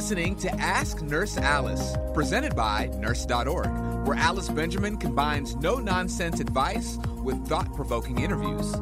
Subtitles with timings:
[0.00, 6.96] Listening to Ask Nurse Alice, presented by Nurse.org, where Alice Benjamin combines no nonsense advice
[7.22, 8.72] with thought provoking interviews.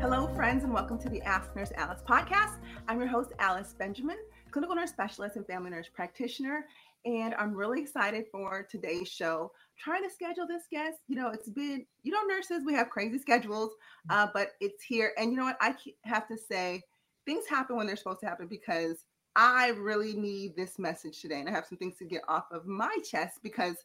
[0.00, 2.58] Hello, friends, and welcome to the Ask Nurse Alice podcast.
[2.86, 4.18] I'm your host, Alice Benjamin,
[4.52, 6.66] clinical nurse specialist and family nurse practitioner.
[7.04, 9.50] And I'm really excited for today's show.
[9.76, 13.18] Trying to schedule this guest, you know, it's been, you know, nurses, we have crazy
[13.18, 13.72] schedules,
[14.10, 15.10] uh, but it's here.
[15.18, 15.56] And you know what?
[15.60, 16.82] I have to say,
[17.26, 19.04] things happen when they're supposed to happen because
[19.36, 21.40] I really need this message today.
[21.40, 23.76] And I have some things to get off of my chest because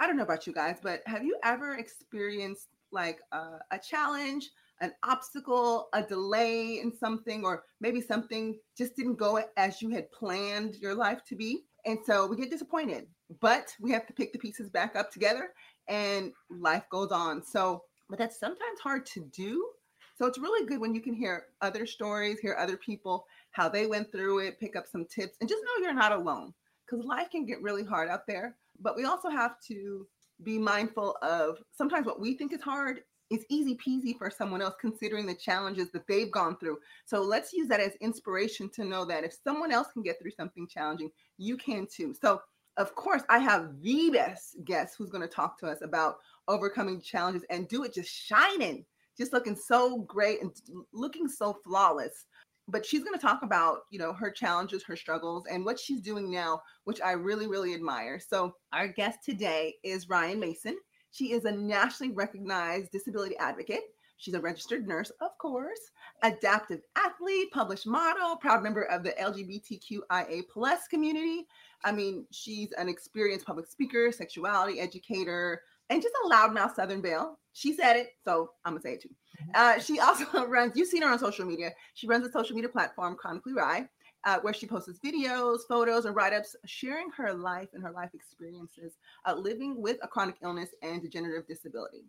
[0.00, 4.50] I don't know about you guys, but have you ever experienced like a, a challenge,
[4.80, 10.10] an obstacle, a delay in something, or maybe something just didn't go as you had
[10.10, 11.64] planned your life to be?
[11.86, 13.06] And so we get disappointed,
[13.40, 15.50] but we have to pick the pieces back up together
[15.88, 17.42] and life goes on.
[17.42, 19.68] So, but that's sometimes hard to do.
[20.16, 23.86] So it's really good when you can hear other stories, hear other people how they
[23.86, 26.52] went through it, pick up some tips, and just know you're not alone
[26.84, 28.56] because life can get really hard out there.
[28.80, 30.06] But we also have to
[30.42, 34.74] be mindful of sometimes what we think is hard is easy peasy for someone else
[34.80, 36.78] considering the challenges that they've gone through.
[37.06, 40.32] So let's use that as inspiration to know that if someone else can get through
[40.32, 42.12] something challenging, you can too.
[42.20, 42.42] So,
[42.76, 46.16] of course, I have the best guest who's going to talk to us about
[46.48, 48.84] overcoming challenges and do it just shining,
[49.16, 50.50] just looking so great and
[50.92, 52.26] looking so flawless
[52.68, 56.00] but she's going to talk about you know her challenges her struggles and what she's
[56.00, 58.18] doing now which i really really admire.
[58.18, 60.76] So our guest today is Ryann mason.
[61.10, 63.82] She is a nationally recognized disability advocate.
[64.16, 65.80] She's a registered nurse of course
[66.22, 71.46] adaptive athlete published model proud member of the lgbtqia plus community.
[71.84, 77.38] I mean she's an experienced public speaker sexuality educator and just a loudmouth southern belle
[77.52, 79.10] she said it so i'm gonna say it too
[79.54, 81.72] uh, she also runs, you've seen her on social media.
[81.94, 83.88] She runs a social media platform, Chronically Rye,
[84.24, 88.10] uh, where she posts videos, photos, and write ups sharing her life and her life
[88.14, 88.94] experiences
[89.26, 92.04] uh, living with a chronic illness and degenerative disability.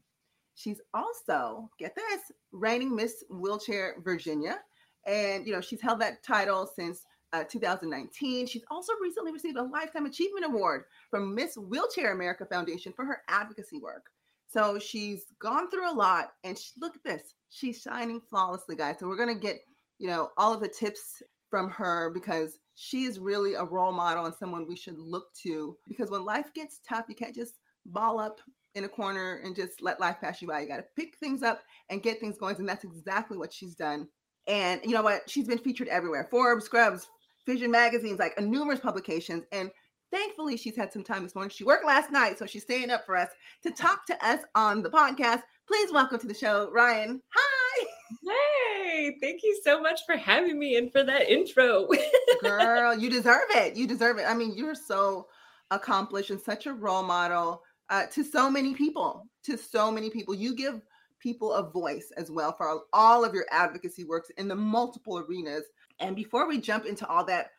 [0.55, 4.59] She's also, get this, reigning Miss Wheelchair Virginia.
[5.05, 7.03] And, you know, she's held that title since
[7.35, 8.47] uh, 2019.
[8.47, 13.21] She's also recently received a Lifetime Achievement Award from Miss Wheelchair America Foundation for her
[13.27, 14.05] advocacy work.
[14.47, 17.33] So she's gone through a lot, and she, look at this.
[17.49, 18.97] She's shining flawlessly, guys.
[18.99, 19.57] So we're gonna get,
[19.99, 24.25] you know, all of the tips from her because she is really a role model
[24.25, 25.77] and someone we should look to.
[25.87, 28.39] Because when life gets tough, you can't just ball up
[28.75, 30.61] in a corner and just let life pass you by.
[30.61, 33.75] You got to pick things up and get things going, and that's exactly what she's
[33.75, 34.07] done.
[34.47, 35.29] And you know what?
[35.29, 37.07] She's been featured everywhere: Forbes, Scrubs,
[37.45, 39.71] Vision magazines, like numerous publications, and
[40.11, 41.49] Thankfully, she's had some time this morning.
[41.49, 43.29] She worked last night, so she's staying up for us
[43.63, 45.41] to talk to us on the podcast.
[45.67, 47.19] Please welcome to the show, Ryann.
[47.35, 47.85] Hi.
[48.23, 51.87] Hey, thank you so much for having me and for that intro.
[52.41, 53.75] Girl, you deserve it.
[53.75, 54.25] You deserve it.
[54.25, 55.27] I mean, you're so
[55.71, 59.27] accomplished and such a role model uh, to so many people.
[59.45, 60.35] To so many people.
[60.35, 60.81] You give
[61.19, 65.65] people a voice as well for all of your advocacy works in the multiple arenas.
[65.99, 67.51] And before we jump into all that,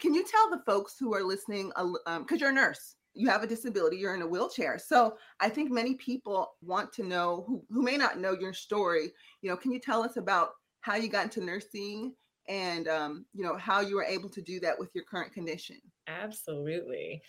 [0.00, 3.42] can you tell the folks who are listening, because um, you're a nurse, you have
[3.42, 4.78] a disability, you're in a wheelchair.
[4.78, 9.12] So I think many people want to know who, who may not know your story.
[9.42, 10.50] You know, can you tell us about
[10.80, 12.14] how you got into nursing
[12.48, 15.76] and um, you know how you were able to do that with your current condition?
[16.08, 17.22] Absolutely.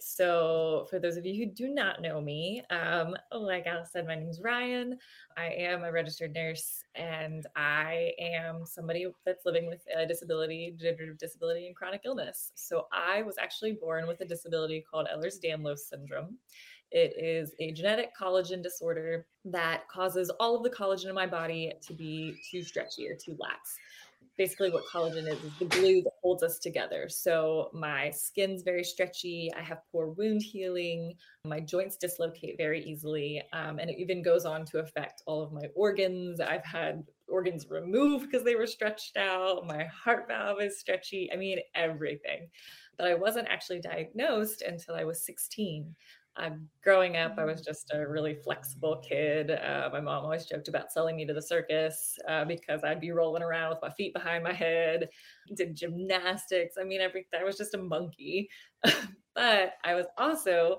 [0.00, 4.14] So, for those of you who do not know me, um, like Alice said, my
[4.14, 4.92] name is Ryann.
[5.36, 11.18] I am a registered nurse and I am somebody that's living with a disability, degenerative
[11.18, 12.52] disability, and chronic illness.
[12.54, 16.38] So, I was actually born with a disability called Ehlers Danlos syndrome.
[16.90, 21.72] It is a genetic collagen disorder that causes all of the collagen in my body
[21.86, 23.76] to be too stretchy or too lax
[24.38, 27.08] basically what collagen is is the glue that holds us together.
[27.08, 31.14] So my skin's very stretchy i have poor wound healing
[31.44, 35.52] my joints dislocate very easily um, and it even goes on to affect all of
[35.52, 36.40] my organs.
[36.40, 41.36] I've had organs removed because they were stretched out my heart valve is stretchy i
[41.36, 42.48] mean everything.
[42.96, 45.94] But i wasn't actually diagnosed until i was 16
[46.38, 49.50] I'm growing up, I was just a really flexible kid.
[49.50, 53.10] Uh, my mom always joked about selling me to the circus uh, because I'd be
[53.10, 55.08] rolling around with my feet behind my head,
[55.54, 56.76] did gymnastics.
[56.80, 57.40] I mean, everything.
[57.40, 58.48] I was just a monkey.
[59.34, 60.78] but I was also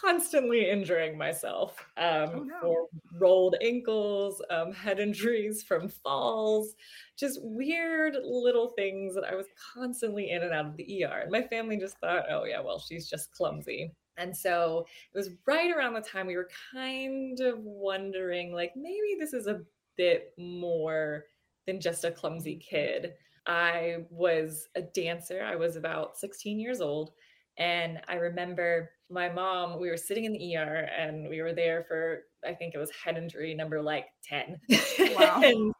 [0.00, 2.60] constantly injuring myself um, oh, no.
[2.60, 2.86] for
[3.18, 6.74] rolled ankles, um, head injuries from falls,
[7.18, 11.20] just weird little things that I was constantly in and out of the ER.
[11.22, 13.92] And my family just thought, oh, yeah, well, she's just clumsy.
[14.18, 19.16] And so it was right around the time we were kind of wondering, like, maybe
[19.18, 19.62] this is a
[19.96, 21.24] bit more
[21.66, 23.14] than just a clumsy kid.
[23.46, 25.42] I was a dancer.
[25.42, 27.12] I was about 16 years old.
[27.58, 31.84] And I remember my mom, we were sitting in the ER and we were there
[31.86, 34.58] for, I think it was head injury number like 10.
[35.18, 35.42] Wow.
[35.42, 35.74] and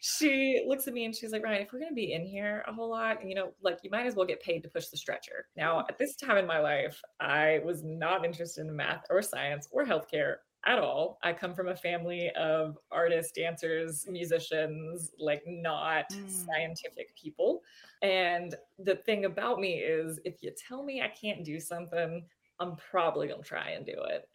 [0.00, 2.64] she looks at me and she's like, Ryann, if we're going to be in here
[2.68, 4.96] a whole lot, you know, like you might as well get paid to push the
[4.96, 5.46] stretcher.
[5.56, 9.68] Now, at this time in my life, I was not interested in math or science
[9.72, 10.36] or healthcare
[10.66, 11.18] at all.
[11.22, 16.28] I come from a family of artists, dancers, musicians, like not mm.
[16.28, 17.62] scientific people.
[18.02, 22.24] And the thing about me is if you tell me I can't do something,
[22.58, 24.28] I'm probably going to try and do it.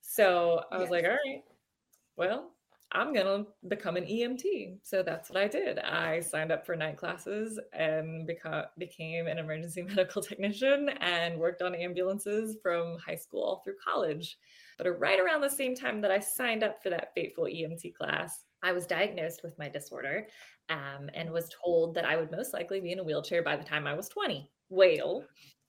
[0.00, 0.90] So I was yes.
[0.90, 1.42] like, all right,
[2.16, 2.52] well,
[2.92, 4.78] I'm going to become an EMT.
[4.82, 5.78] So that's what I did.
[5.78, 11.60] I signed up for night classes and beca- became an emergency medical technician and worked
[11.60, 14.38] on ambulances from high school all through college.
[14.78, 18.44] But right around the same time that I signed up for that fateful EMT class,
[18.62, 20.26] I was diagnosed with my disorder
[20.70, 23.64] um, and was told that I would most likely be in a wheelchair by the
[23.64, 24.50] time I was 20.
[24.70, 25.24] Well,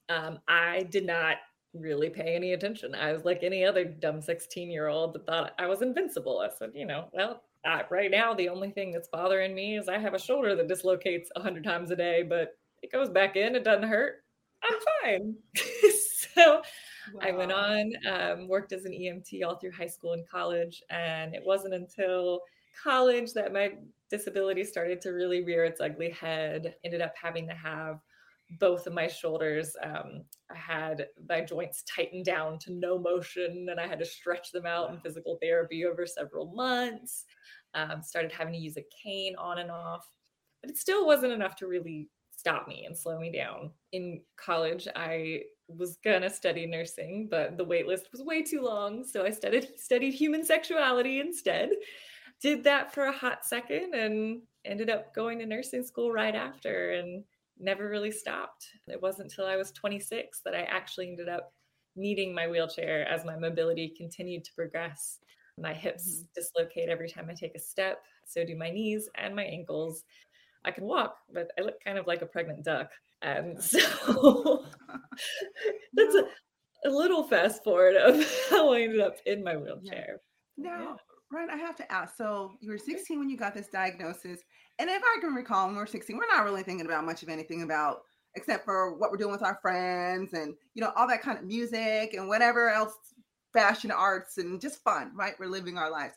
[0.09, 1.37] um, I did not
[1.73, 2.95] really pay any attention.
[2.95, 6.39] I was like any other dumb 16 year old that thought I was invincible.
[6.39, 9.89] I said, you know, well, uh, right now, the only thing that's bothering me is
[9.89, 13.55] I have a shoulder that dislocates 100 times a day, but it goes back in,
[13.55, 14.23] it doesn't hurt.
[14.63, 15.35] I'm fine.
[16.35, 16.61] so
[17.13, 17.21] wow.
[17.21, 20.81] I went on, um, worked as an EMT all through high school and college.
[20.89, 22.41] And it wasn't until
[22.81, 23.73] college that my
[24.09, 26.75] disability started to really rear its ugly head.
[26.83, 27.99] Ended up having to have
[28.57, 29.75] both of my shoulders.
[29.83, 34.51] Um, I had my joints tightened down to no motion, and I had to stretch
[34.51, 37.25] them out in physical therapy over several months.
[37.75, 40.05] Um, started having to use a cane on and off,
[40.61, 43.69] but it still wasn't enough to really stop me and slow me down.
[43.91, 49.23] In college, I was gonna study nursing, but the waitlist was way too long, so
[49.23, 51.69] I studied studied human sexuality instead.
[52.41, 56.91] Did that for a hot second and ended up going to nursing school right after
[56.91, 57.23] and
[57.59, 58.65] never really stopped.
[58.87, 61.53] It wasn't until I was 26 that I actually ended up
[61.95, 65.19] needing my wheelchair as my mobility continued to progress.
[65.57, 66.23] My hips mm-hmm.
[66.35, 70.03] dislocate every time I take a step, so do my knees and my ankles.
[70.65, 72.91] I can walk, but I look kind of like a pregnant duck.
[73.21, 73.79] And so
[75.93, 76.23] that's a,
[76.85, 78.15] a, little fast forward of
[78.49, 80.21] how I ended up in my wheelchair.
[80.57, 80.95] Now, yeah.
[81.33, 82.15] Ryann, I have to ask.
[82.17, 84.41] So you were 16 when you got this diagnosis.
[84.79, 87.21] And if I can recall, when we are 16, we're not really thinking about much
[87.21, 88.01] of anything about
[88.35, 91.45] except for what we're doing with our friends and you know all that kind of
[91.45, 92.93] music and whatever else
[93.53, 96.13] fashion arts and just fun right we're living our lives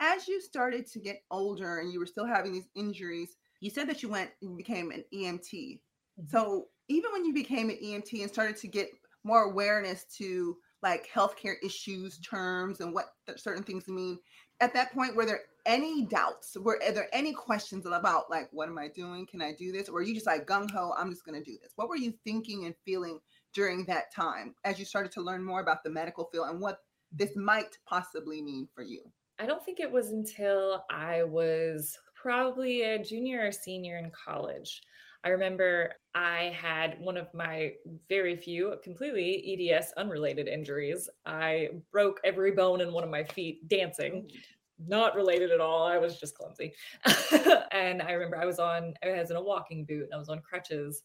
[0.00, 3.88] as you started to get older and you were still having these injuries you said
[3.88, 6.26] that you went and became an emt mm-hmm.
[6.28, 8.88] so even when you became an emt and started to get
[9.24, 14.18] more awareness to like healthcare issues terms and what certain things mean
[14.60, 16.56] at that point were there any doubts?
[16.60, 19.26] Were there any questions about like what am i doing?
[19.26, 19.88] Can i do this?
[19.88, 21.72] Or are you just like gung-ho i'm just going to do this?
[21.76, 23.18] What were you thinking and feeling
[23.54, 26.80] during that time as you started to learn more about the medical field and what
[27.10, 29.00] this might possibly mean for you?
[29.38, 34.82] I don't think it was until i was probably a junior or senior in college
[35.24, 37.72] I remember I had one of my
[38.10, 41.08] very few completely EDS unrelated injuries.
[41.24, 44.30] I broke every bone in one of my feet dancing.
[44.78, 45.86] Not related at all.
[45.86, 46.72] I was just clumsy.
[47.72, 50.28] and I remember I was on, I was in a walking boot and I was
[50.28, 51.02] on crutches.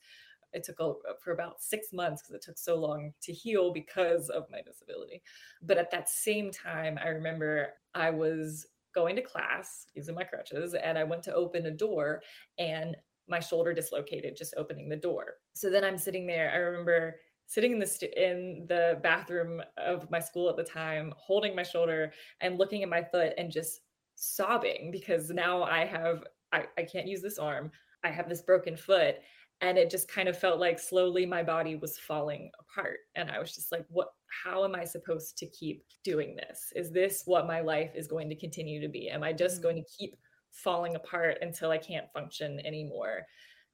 [0.51, 4.29] It took a, for about six months because it took so long to heal because
[4.29, 5.21] of my disability.
[5.61, 10.73] But at that same time, I remember I was going to class using my crutches
[10.73, 12.21] and I went to open a door
[12.57, 12.97] and
[13.29, 15.35] my shoulder dislocated just opening the door.
[15.53, 16.51] So then I'm sitting there.
[16.53, 21.13] I remember sitting in the st- in the bathroom of my school at the time,
[21.17, 23.81] holding my shoulder and looking at my foot and just
[24.15, 27.71] sobbing because now I have I, I can't use this arm.
[28.03, 29.17] I have this broken foot.
[29.61, 32.99] And it just kind of felt like slowly my body was falling apart.
[33.15, 34.07] And I was just like, what
[34.43, 36.71] how am I supposed to keep doing this?
[36.75, 39.09] Is this what my life is going to continue to be?
[39.09, 39.63] Am I just mm-hmm.
[39.63, 40.17] going to keep
[40.51, 43.23] falling apart until I can't function anymore.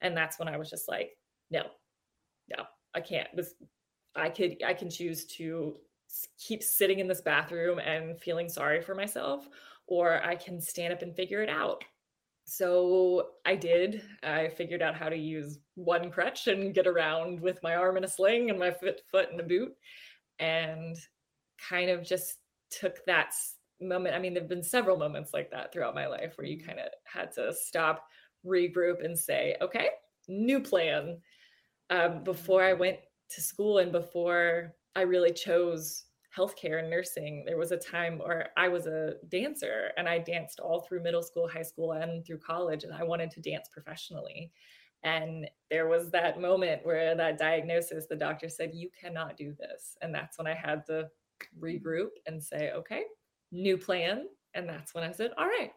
[0.02, 1.12] And that's when I was just like,
[1.52, 1.64] no,
[2.50, 3.28] no, I can't.
[3.36, 3.54] This
[4.16, 5.76] I could I can choose to
[6.40, 9.48] keep sitting in this bathroom and feeling sorry for myself,
[9.88, 11.84] or I can stand up and figure it out.
[12.46, 14.04] So I did.
[14.22, 18.04] I figured out how to use one crutch and get around with my arm in
[18.04, 19.74] a sling and my foot foot in a boot
[20.40, 20.96] and
[21.70, 22.36] kind of just
[22.70, 23.34] took that
[23.82, 24.16] moment.
[24.16, 26.68] I mean, there've been several moments like that throughout my life where you mm-hmm.
[26.68, 28.06] kind of had to stop,
[28.46, 29.90] regroup and say, "Okay,
[30.28, 31.20] new plan."
[31.90, 32.98] Um, before I went
[33.30, 36.06] to school and before I really chose
[36.36, 40.60] healthcare and nursing, there was a time where I was a dancer and I danced
[40.60, 44.52] all through middle school, high school, and through college, and I wanted to dance professionally.
[45.04, 49.96] And there was that moment where that diagnosis, the doctor said, You cannot do this.
[50.02, 51.10] And that's when I had to
[51.60, 53.04] regroup and say, Okay,
[53.52, 54.28] new plan.
[54.54, 55.72] And that's when I said, All right,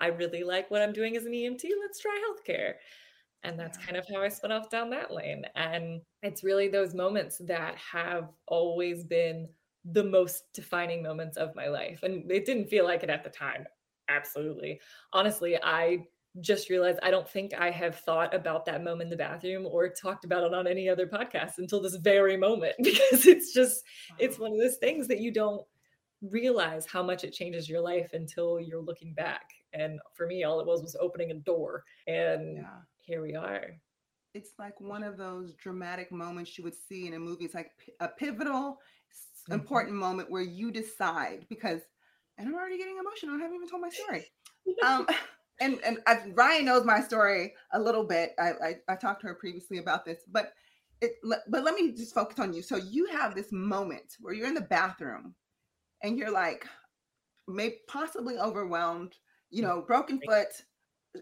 [0.00, 1.64] I really like what I'm doing as an EMT.
[1.80, 2.74] Let's try healthcare.
[3.44, 5.44] And that's kind of how I spun off down that lane.
[5.54, 9.48] And it's really those moments that have always been
[9.84, 12.02] the most defining moments of my life.
[12.02, 13.64] And it didn't feel like it at the time.
[14.08, 14.80] Absolutely.
[15.12, 16.04] Honestly, I
[16.40, 19.88] just realized I don't think I have thought about that moment in the bathroom or
[19.88, 24.16] talked about it on any other podcast until this very moment because it's just wow.
[24.20, 25.64] it's one of those things that you don't
[26.22, 29.50] realize how much it changes your life until you're looking back.
[29.72, 31.84] And for me, all it was was opening a door.
[32.06, 32.78] And yeah.
[33.04, 33.64] here we are.
[34.34, 37.44] It's like one of those dramatic moments you would see in a movie.
[37.44, 37.70] It's like
[38.00, 39.52] a pivotal, mm-hmm.
[39.52, 41.80] important moment where you decide because,
[42.36, 43.36] and I'm already getting emotional.
[43.36, 44.26] I haven't even told my story.
[44.84, 45.06] um,
[45.60, 48.32] and and I, Ryann knows my story a little bit.
[48.38, 50.52] I, I, I talked to her previously about this, but
[51.00, 52.62] it but let me just focus on you.
[52.62, 55.34] So you have this moment where you're in the bathroom,
[56.02, 56.66] and you're like,
[57.46, 59.14] maybe possibly overwhelmed.
[59.50, 59.76] You mm-hmm.
[59.76, 60.48] know, broken foot,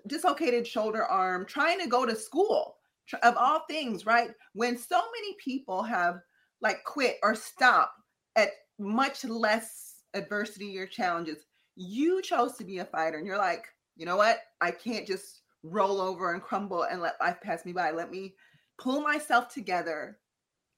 [0.07, 2.77] dislocated shoulder arm, trying to go to school
[3.23, 4.31] of all things, right?
[4.55, 6.17] When so many people have
[6.61, 7.93] like quit or stop
[8.35, 11.45] at much less adversity or challenges,
[11.77, 13.67] you chose to be a fighter, and you're like
[13.97, 14.41] you know what?
[14.61, 17.91] I can't just roll over and crumble and let life pass me by.
[17.91, 18.35] Let me
[18.79, 20.19] pull myself together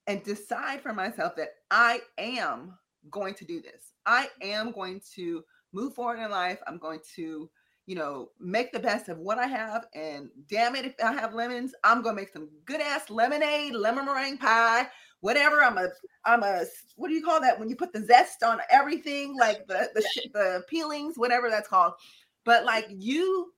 [0.06, 2.78] and decide for myself that I am
[3.10, 3.92] going to do this.
[4.06, 6.60] I am going to move forward in life.
[6.66, 7.50] I'm going to,
[7.86, 9.86] you know, make the best of what I have.
[9.94, 13.74] And damn it, if I have lemons, I'm going to make some good ass lemonade,
[13.74, 14.88] lemon meringue pie,
[15.20, 15.62] whatever.
[15.62, 15.88] I'm a,
[16.24, 16.64] I'm a,
[16.96, 20.04] what do you call that when you put the zest on everything, like the the
[20.34, 21.94] the peelings, whatever that's called
[22.48, 23.52] but like you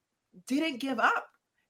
[0.49, 1.29] didn't give up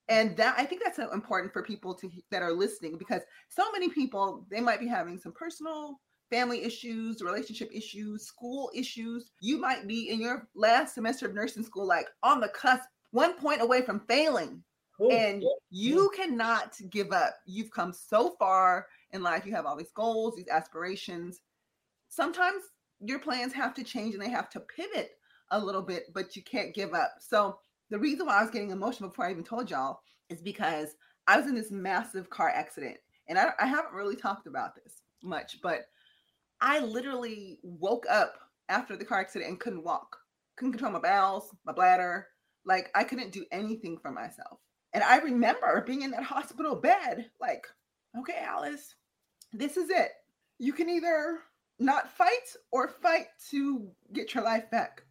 [0.09, 3.21] and that i think that's so important for people to that are listening because
[3.51, 9.33] so many people they might be having some personal family issues relationship issues school issues.
[9.41, 13.35] You might be in your last semester of nursing school like on the cusp one
[13.35, 14.63] point away from failing.
[15.01, 17.37] Ooh, and you cannot give up.
[17.47, 19.45] You've come so far in life.
[19.47, 21.41] You have all these goals these aspirations.
[22.09, 22.63] Sometimes
[23.01, 25.13] your plans have to change and they have to pivot
[25.51, 27.15] a little bit, but you can't give up.
[27.21, 27.59] So
[27.91, 30.95] the reason why I was getting emotional before I even told y'all is because
[31.27, 32.99] I was in this massive car accident.
[33.29, 35.87] And I, I haven't really talked about this much, but
[36.61, 38.35] I literally woke up
[38.69, 40.17] after the car accident and couldn't walk,
[40.57, 42.29] couldn't control my bowels, my bladder.
[42.65, 44.59] Like I couldn't do anything for myself.
[44.93, 47.67] And I remember being in that hospital bed, like,
[48.19, 48.95] okay, Alice,
[49.53, 50.11] this is it.
[50.59, 51.39] You can either
[51.79, 55.03] not fight or fight to get your life back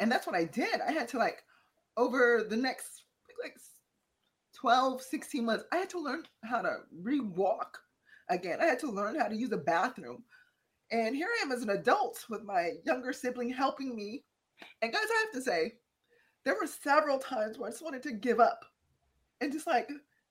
[0.00, 0.80] and that's what I did.
[0.86, 1.42] I had to like
[1.96, 3.04] over the next
[3.42, 3.56] like
[4.56, 7.78] 12, 16 months, I had to learn how to re-walk
[8.28, 8.58] again.
[8.60, 10.24] I had to learn how to use a bathroom.
[10.90, 14.24] And here I am as an adult with my younger sibling helping me.
[14.82, 15.74] And guys, I have to say,
[16.44, 18.64] there were several times where I just wanted to give up
[19.40, 19.88] and just like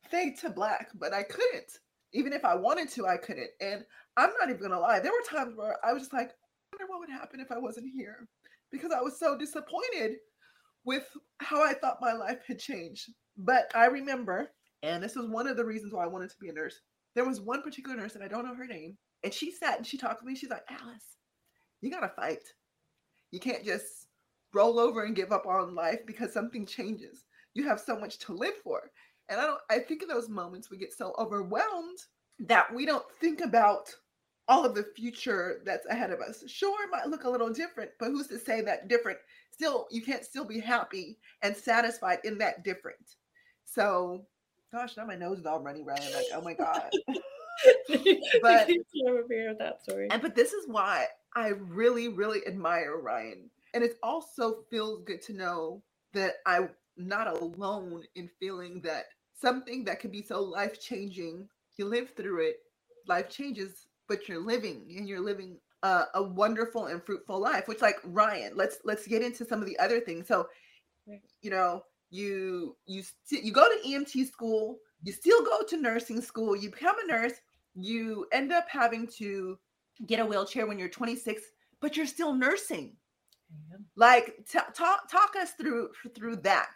[0.10, 1.80] fade to black, but I couldn't.
[2.14, 3.50] Even if I wanted to, I couldn't.
[3.62, 3.86] And
[4.16, 6.92] I'm not even gonna lie, there were times where I was just like, I wonder
[6.92, 8.28] what would happen if I wasn't here
[8.72, 10.18] because I was so disappointed
[10.84, 11.06] with
[11.40, 13.12] how I thought my life had changed.
[13.38, 14.50] But I remember,
[14.82, 16.80] and this was one of the reasons why I wanted to be a nurse.
[17.18, 19.88] There was one particular nurse, and I don't know her name, and she sat and
[19.88, 20.36] she talked to me.
[20.36, 21.18] She's like, Alice,
[21.82, 22.44] you gotta fight.
[23.32, 24.06] You can't just
[24.54, 27.26] roll over and give up on life because something changes.
[27.56, 28.92] You have so much to live for.
[29.30, 31.98] And I don't I think in those moments we get so overwhelmed
[32.42, 33.92] that we don't think about
[34.48, 36.44] all of the future that's ahead of us.
[36.46, 39.18] Sure, it might look a little different, but who's to say that different?
[39.50, 43.16] Still, you can't still be happy and satisfied in that different.
[43.66, 44.28] So,
[44.72, 46.02] gosh, now my nose is all runny, right?
[46.14, 46.92] Like, oh my god.
[48.42, 50.08] but hear that story.
[50.12, 55.22] And but this is why I really, really admire Ryann, and it also feels good
[55.24, 55.82] to know
[56.14, 59.06] that I'm not alone in feeling that
[59.36, 61.48] something that can be so life changing.
[61.78, 62.58] You live through it,
[63.08, 67.68] life changes but you're living and you're living uh, a wonderful and fruitful life.
[67.68, 70.28] Which, like Ryann, let's let's get into some of the other things.
[70.28, 70.48] So,
[71.42, 76.22] you know, you you st- you go to EMT school, you still go to nursing
[76.22, 77.34] school, you become a nurse,
[77.76, 79.58] you end up having to
[80.06, 81.42] get a wheelchair when you're 26,
[81.82, 82.96] but you're still nursing.
[83.96, 86.76] Like t- talk talk us through through that.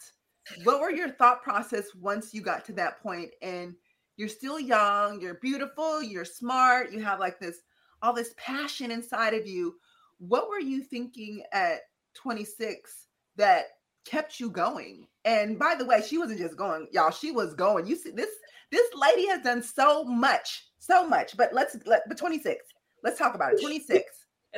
[0.64, 3.76] What were your thought process once you got to that point and
[4.18, 7.60] you're still young, you're beautiful, you're smart, you have like this
[8.02, 9.76] all this passion inside of you.
[10.18, 11.82] What were you thinking at
[12.16, 13.66] 26 that
[14.06, 15.08] kept you going?
[15.26, 17.88] And by the way, she wasn't just going, y'all, she was going.
[17.88, 18.30] You see this
[18.72, 21.36] this lady has done so much, so much.
[21.38, 22.66] But let's let but 26.
[23.04, 23.62] Let's talk about it.
[23.62, 24.04] 26.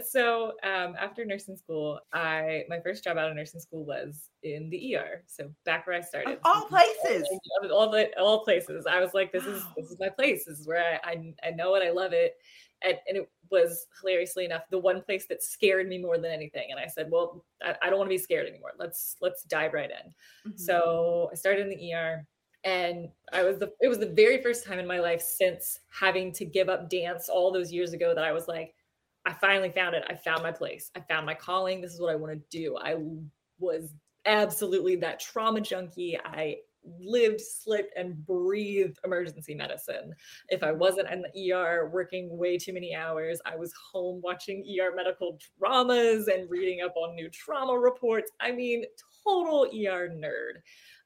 [0.01, 4.69] So um, after nursing school, I my first job out of nursing school was in
[4.69, 5.23] the ER.
[5.27, 7.27] So back where I started, of all places,
[7.61, 8.87] all, all the all places.
[8.89, 10.45] I was like, this is this is my place.
[10.45, 11.83] This is where I I, I know it.
[11.83, 12.33] I love it.
[12.85, 16.67] And, and, it was hilariously enough the one place that scared me more than anything.
[16.69, 18.71] And I said, well, I, I don't want to be scared anymore.
[18.77, 20.51] Let's let's dive right in.
[20.51, 20.57] Mm-hmm.
[20.57, 22.27] So I started in the ER
[22.65, 26.31] and i was the it was the very first time in my life since having
[26.31, 28.73] to give up dance all those years ago that i was like
[29.25, 30.03] i finally found it.
[30.07, 30.91] I found my place.
[30.95, 31.81] I found my calling.
[31.81, 32.77] This is what i want to do.
[32.77, 32.97] I
[33.59, 33.93] was
[34.25, 36.17] absolutely that trauma junkie.
[36.23, 36.57] I
[36.99, 40.13] lived slept and breathed emergency medicine.
[40.49, 44.65] If i wasn't in the er working way too many hours i was home watching
[44.81, 48.31] er medical dramas and reading up on new trauma reports.
[48.41, 48.83] I mean
[49.23, 50.61] total er nerd.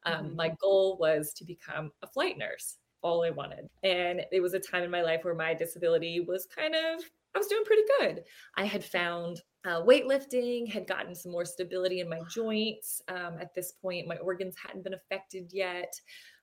[0.05, 0.36] Um, mm-hmm.
[0.36, 3.69] My goal was to become a flight nurse, all I wanted.
[3.83, 7.03] And it was a time in my life where my disability was kind of,
[7.38, 8.24] I was doing pretty good.
[8.56, 13.00] I had found uh, weightlifting, had gotten some more stability in my joints.
[13.10, 15.94] Um, at this point, my organs hadn't been affected yet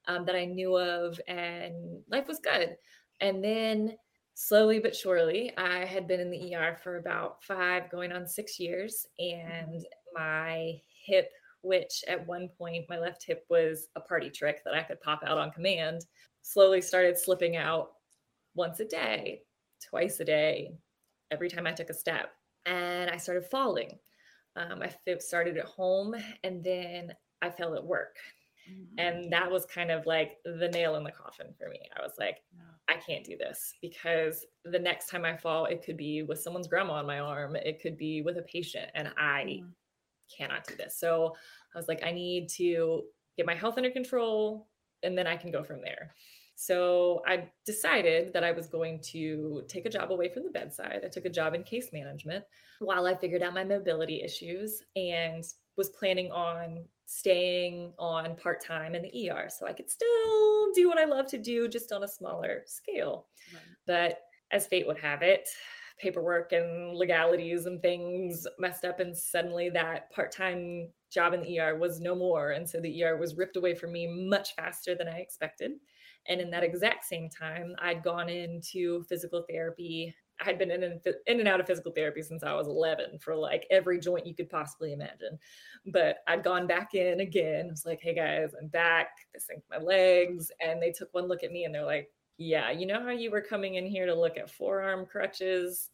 [0.06, 2.76] um, that I knew of, and life was good.
[3.20, 3.96] And then
[4.34, 8.60] slowly but surely, I had been in the ER for about five, going on six
[8.60, 9.50] years, mm-hmm.
[9.50, 10.74] and my
[11.04, 11.28] hip
[11.62, 15.22] which at one point my left hip was a party trick that I could pop
[15.26, 16.04] out on command,
[16.42, 17.92] slowly started slipping out
[18.54, 19.40] once a day,
[19.88, 20.74] twice a day,
[21.30, 22.30] every time I took a step.
[22.66, 23.98] And I started falling.
[24.56, 28.16] Um, I started at home and then I fell at work.
[28.70, 28.98] Mm-hmm.
[28.98, 31.80] And that was kind of like the nail in the coffin for me.
[31.98, 32.38] I was like,
[32.88, 36.68] I can't do this because the next time I fall, it could be with someone's
[36.68, 39.70] grandma on my arm, it could be with a patient, and I mm-hmm
[40.36, 40.98] cannot do this.
[40.98, 41.34] So
[41.74, 43.02] I was like, I need to
[43.36, 44.68] get my health under control
[45.02, 46.14] and then I can go from there.
[46.56, 51.02] So I decided that I was going to take a job away from the bedside.
[51.04, 52.44] I took a job in case management
[52.78, 55.44] while I figured out my mobility issues and
[55.76, 60.88] was planning on staying on part time in the ER so I could still do
[60.88, 63.26] what I love to do, just on a smaller scale.
[63.52, 63.62] Right.
[63.86, 65.48] But as fate would have it,
[65.98, 71.78] paperwork and legalities and things messed up and suddenly that part-time job in the ER
[71.78, 75.06] was no more and so the ER was ripped away from me much faster than
[75.06, 75.72] I expected
[76.28, 80.82] and in that exact same time I'd gone into physical therapy I had been in
[80.82, 84.26] and, in and out of physical therapy since I was 11 for like every joint
[84.26, 85.38] you could possibly imagine.
[85.86, 87.66] But I'd gone back in again.
[87.66, 89.08] I was like, hey guys, I'm back.
[89.32, 90.50] This thing's my legs.
[90.60, 93.30] And they took one look at me and they're like, yeah, you know how you
[93.30, 95.90] were coming in here to look at forearm crutches?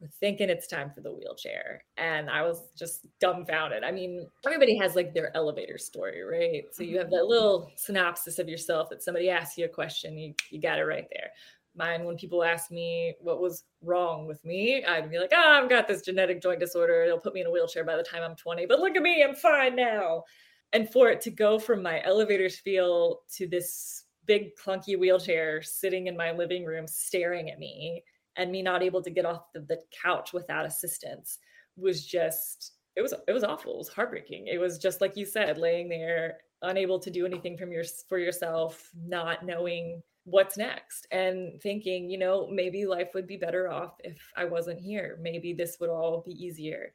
[0.00, 1.82] We're thinking it's time for the wheelchair.
[1.96, 3.82] And I was just dumbfounded.
[3.82, 6.64] I mean, everybody has like their elevator story, right?
[6.72, 7.30] So you have that mm-hmm.
[7.30, 11.08] little synopsis of yourself that somebody asks you a question, you, you got it right
[11.12, 11.30] there.
[11.74, 15.68] Mine, when people ask me what was wrong with me, I'd be like, oh, I've
[15.68, 17.02] got this genetic joint disorder.
[17.02, 19.22] It'll put me in a wheelchair by the time I'm 20, but look at me,
[19.22, 20.24] I'm fine now.
[20.72, 26.06] And for it to go from my elevator spiel to this big clunky wheelchair sitting
[26.06, 28.04] in my living room staring at me
[28.38, 31.38] and me not able to get off the, the couch without assistance
[31.76, 33.74] was just it was it was awful.
[33.74, 34.46] It was heartbreaking.
[34.46, 38.18] It was just like you said laying there unable to do anything from your for
[38.18, 43.94] yourself not knowing what's next and thinking you know maybe life would be better off
[44.02, 45.18] if i wasn't here.
[45.20, 46.92] Maybe this would all be easier.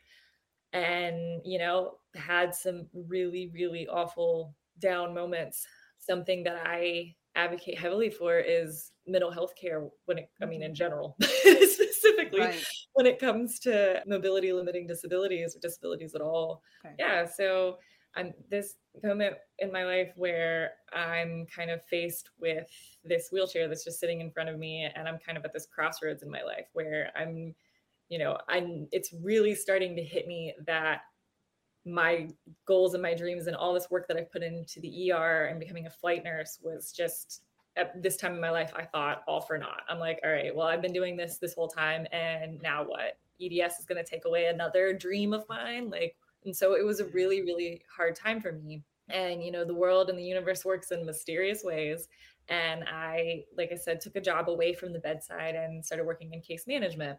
[0.74, 5.66] And you know had some really really awful down moments
[6.00, 10.70] something that i advocate heavily for is mental health care when it i mean in
[10.70, 10.76] mm-hmm.
[10.76, 12.66] general specifically right.
[12.94, 16.96] when it comes to mobility limiting disabilities or disabilities at all okay.
[17.00, 17.78] yeah so
[18.16, 22.70] i'm this moment in my life where i'm kind of faced with
[23.04, 25.68] this wheelchair that's just sitting in front of me and i'm kind of at this
[25.74, 27.54] crossroads in my life where i'm
[28.10, 31.02] you know i'm it's really starting to hit me that
[31.86, 32.30] my
[32.66, 35.60] goals and my dreams and all this work that I've put into the ER and
[35.60, 37.42] becoming a flight nurse was just
[37.76, 39.82] at this time in my life, I thought all for naught.
[39.90, 43.18] I'm like, all right, well, I've been doing this this whole time, and now what?
[43.42, 45.90] EDS is going to take away another dream of mine.
[45.90, 46.16] Like,
[46.46, 48.84] and so it was a really, really hard time for me.
[49.10, 52.08] And, you know, the world and the universe works in mysterious ways.
[52.50, 56.34] And I, like I said, took a job away from the bedside and started working
[56.34, 57.18] in case management.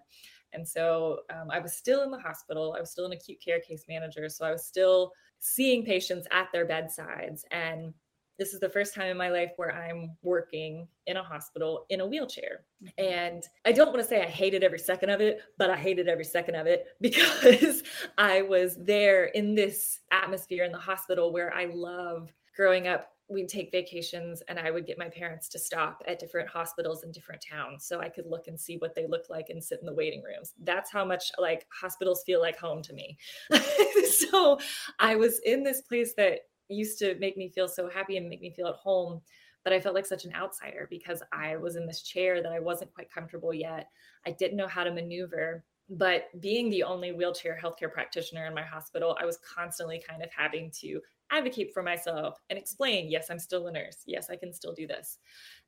[0.55, 2.75] And so um, I was still in the hospital.
[2.77, 4.29] I was still an acute care case manager.
[4.29, 7.45] So I was still seeing patients at their bedsides.
[7.51, 7.93] And
[8.39, 12.01] this is the first time in my life where I'm working in a hospital in
[12.01, 12.65] a wheelchair.
[12.83, 13.05] Mm-hmm.
[13.05, 16.09] And I don't want to say I hated every second of it, but I hated
[16.09, 17.83] every second of it because
[18.19, 23.14] I was there in this atmosphere in the hospital where I love growing up.
[23.29, 27.13] We'd take vacations and I would get my parents to stop at different hospitals in
[27.13, 29.87] different towns so I could look and see what they look like and sit in
[29.87, 30.53] the waiting rooms.
[30.63, 33.17] That's how much like hospitals feel like home to me.
[34.31, 34.59] so
[34.99, 38.41] I was in this place that used to make me feel so happy and make
[38.41, 39.21] me feel at home
[39.65, 42.61] but I felt like such an outsider because I was in this chair that I
[42.61, 43.89] wasn't quite comfortable yet.
[44.27, 45.65] I didn't know how to maneuver.
[45.91, 50.31] But being the only wheelchair healthcare practitioner in my hospital, I was constantly kind of
[50.35, 54.03] having to advocate for myself and explain yes, I'm still a nurse.
[54.07, 55.19] Yes, I can still do this.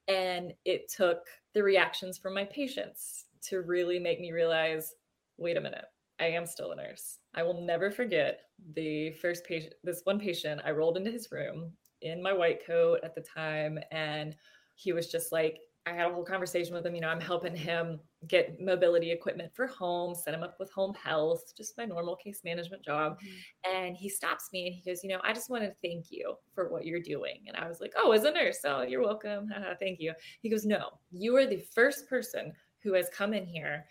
[0.08, 1.20] And it took
[1.54, 4.94] the reactions from my patients to really make me realize
[5.38, 5.84] wait a minute,
[6.18, 7.18] I am still a nurse.
[7.34, 8.40] I will never forget
[8.74, 13.00] the first patient, this one patient, I rolled into his room in my white coat
[13.02, 13.78] at the time.
[13.90, 14.34] And
[14.76, 16.96] he was just like, I had a whole conversation with him.
[16.96, 20.94] You know, I'm helping him get mobility equipment for home, set him up with home
[20.94, 23.18] health, just my normal case management job.
[23.18, 23.76] Mm-hmm.
[23.76, 26.34] And he stops me and he goes, You know, I just want to thank you
[26.54, 27.44] for what you're doing.
[27.46, 29.48] And I was like, Oh, as a nurse, oh, you're welcome.
[29.78, 30.12] thank you.
[30.40, 33.84] He goes, No, you are the first person who has come in here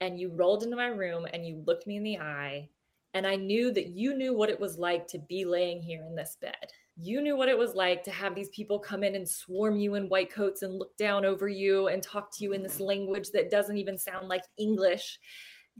[0.00, 2.68] and you rolled into my room and you looked me in the eye
[3.14, 6.14] and I knew that you knew what it was like to be laying here in
[6.14, 6.70] this bed.
[6.98, 9.96] You knew what it was like to have these people come in and swarm you
[9.96, 13.30] in white coats and look down over you and talk to you in this language
[13.32, 15.18] that doesn't even sound like English.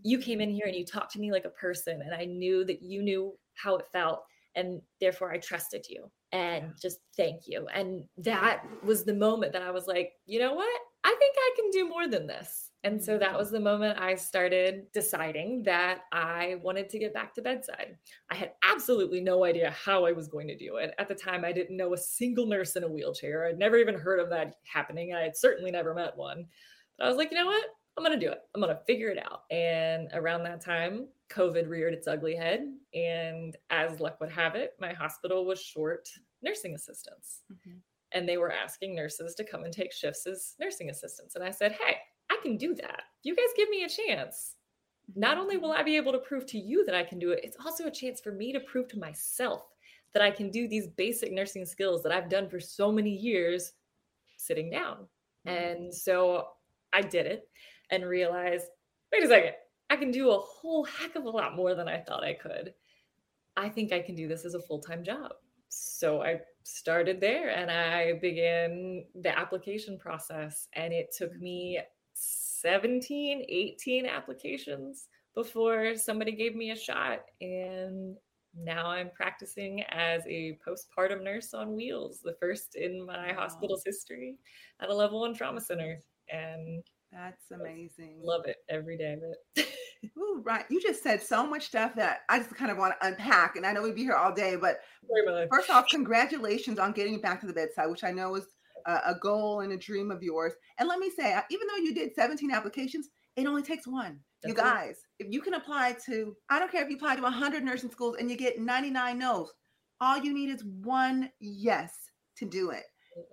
[0.03, 2.65] You came in here and you talked to me like a person, and I knew
[2.67, 4.25] that you knew how it felt.
[4.57, 7.67] And therefore, I trusted you and just thank you.
[7.73, 10.81] And that was the moment that I was like, you know what?
[11.05, 12.71] I think I can do more than this.
[12.87, 17.35] And so that was the moment I started deciding that I wanted to get back
[17.35, 17.97] to bedside.
[18.31, 20.95] I had absolutely no idea how I was going to do it.
[20.97, 23.45] At the time, I didn't know a single nurse in a wheelchair.
[23.45, 25.13] I'd never even heard of that happening.
[25.13, 26.47] I had certainly never met one.
[26.97, 27.65] But I was like, you know what?
[27.99, 28.43] I'm going to do it.
[28.55, 29.51] I'm going to figure it out.
[29.51, 32.73] And around that time, COVID reared its ugly head.
[32.95, 36.09] And as luck would have it, my hospital was short
[36.41, 37.41] nursing assistants.
[37.53, 37.79] Mm-hmm
[38.13, 41.35] and they were asking nurses to come and take shifts as nursing assistants.
[41.35, 41.97] And I said, Hey,
[42.47, 43.03] can do that.
[43.23, 44.55] You guys give me a chance.
[45.15, 47.41] Not only will I be able to prove to you that I can do it,
[47.43, 49.63] it's also a chance for me to prove to myself
[50.13, 53.73] that I can do these basic nursing skills that I've done for so many years
[54.37, 55.07] sitting down.
[55.47, 55.49] Mm-hmm.
[55.49, 56.49] And so
[56.93, 57.49] I did it
[57.91, 58.67] and realized
[59.13, 59.53] wait a second,
[59.91, 62.75] I can do a whole heck of a lot more than I thought I could.
[63.57, 65.33] I think I can do this as a full time job.
[65.69, 70.69] So I started there and I began the application process.
[70.75, 71.81] And it took me
[72.61, 77.21] 17, 18 applications before somebody gave me a shot.
[77.41, 78.17] And
[78.59, 83.41] now I'm practicing as a postpartum nurse on wheels, the first in my wow.
[83.41, 84.39] hospital's history
[84.81, 86.01] at a level one trauma center.
[86.31, 88.21] And that's amazing.
[88.23, 89.69] Love it every day of it.
[90.19, 90.65] Ooh, right.
[90.71, 93.57] You just said so much stuff that I just kind of want to unpack.
[93.57, 94.79] And I know we'd be here all day, but
[95.51, 98.47] first off, congratulations on getting back to the bedside, which I know was
[98.87, 100.53] a, a goal and a dream of yours.
[100.79, 104.21] And let me say, even though you did 17 applications, it only takes one.
[104.43, 105.27] That's you guys, it.
[105.27, 108.17] if you can apply to, I don't care if you apply to 100 nursing schools
[108.19, 109.53] and you get 99 no's,
[110.01, 111.93] all you need is one yes
[112.39, 112.85] to do it.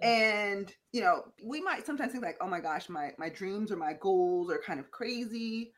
[0.01, 3.75] And you know, we might sometimes think like, oh my gosh, my my dreams or
[3.75, 5.73] my goals are kind of crazy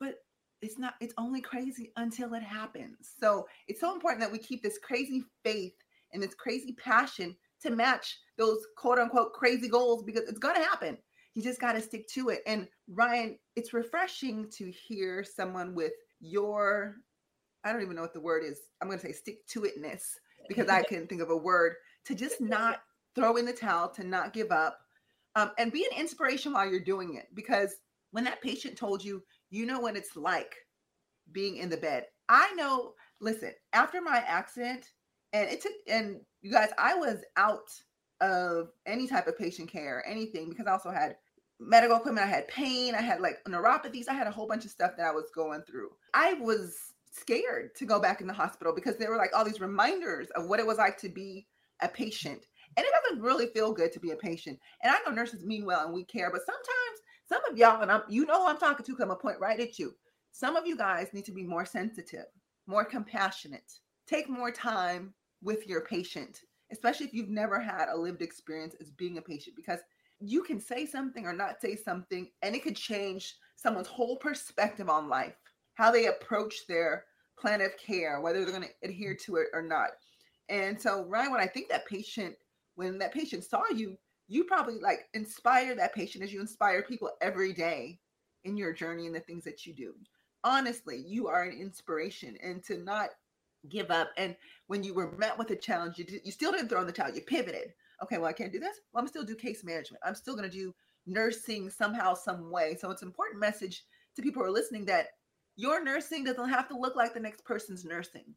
[0.00, 0.16] but
[0.62, 4.62] it's not it's only crazy until it happens so it's so important that we keep
[4.62, 5.74] this crazy faith
[6.12, 10.62] and this crazy passion to match those quote unquote crazy goals because it's going to
[10.62, 10.96] happen.
[11.34, 12.40] You just got to stick to it.
[12.46, 16.96] And Ryann it's refreshing to hear someone with your
[17.64, 18.60] i don't even know what the word is.
[18.80, 20.02] I'm going to say stick to itness
[20.48, 21.74] because i couldn't think of a word
[22.06, 22.80] to just not
[23.14, 24.78] throw in the towel to not give up
[25.36, 27.26] um, and be an inspiration while you're doing it.
[27.34, 27.74] Because
[28.12, 30.54] when that patient told you you know what it's like
[31.32, 32.06] being in the bed.
[32.28, 34.88] I know, listen, after my accident,
[35.34, 37.68] and it took, and you guys, I was out
[38.20, 41.16] of any type of patient care, anything, because I also had
[41.58, 44.70] medical equipment, I had pain, I had like neuropathies, I had a whole bunch of
[44.70, 45.90] stuff that I was going through.
[46.14, 46.76] I was
[47.10, 50.46] scared to go back in the hospital because there were like all these reminders of
[50.46, 51.46] what it was like to be
[51.82, 52.46] a patient.
[52.76, 54.58] And it doesn't really feel good to be a patient.
[54.82, 57.90] And I know nurses mean well and we care, but sometimes some of y'all, and
[57.90, 59.94] I'm you know who I'm talking to, I'm a point right at you.
[60.30, 62.26] Some of you guys need to be more sensitive,
[62.68, 63.72] more compassionate,
[64.06, 65.12] take more time
[65.44, 66.40] with your patient,
[66.72, 69.80] especially if you've never had a lived experience as being a patient, because
[70.20, 74.88] you can say something or not say something, and it could change someone's whole perspective
[74.88, 75.36] on life,
[75.74, 77.04] how they approach their
[77.38, 79.90] plan of care, whether they're going to adhere to it or not.
[80.48, 82.34] And so, Ryann, when I think that patient,
[82.74, 83.96] when that patient saw you,
[84.28, 87.98] you probably like inspire that patient as you inspire people every day
[88.44, 89.94] in your journey and the things that you do.
[90.42, 93.10] Honestly, you are an inspiration, and to not
[93.68, 94.10] give up.
[94.16, 96.86] And when you were met with a challenge, you, did, you still didn't throw in
[96.86, 97.14] the towel.
[97.14, 97.72] You pivoted.
[98.02, 98.80] Okay, well, I can't do this.
[98.92, 100.02] Well, I'm still do case management.
[100.04, 100.74] I'm still going to do
[101.06, 102.76] nursing somehow, some way.
[102.80, 103.84] So it's an important message
[104.16, 105.08] to people who are listening that
[105.56, 108.34] your nursing doesn't have to look like the next person's nursing.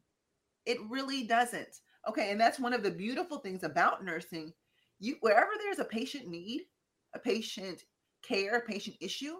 [0.66, 1.80] It really doesn't.
[2.08, 4.52] Okay, and that's one of the beautiful things about nursing.
[5.00, 6.62] You wherever there's a patient need,
[7.14, 7.82] a patient
[8.22, 9.34] care, a patient issue,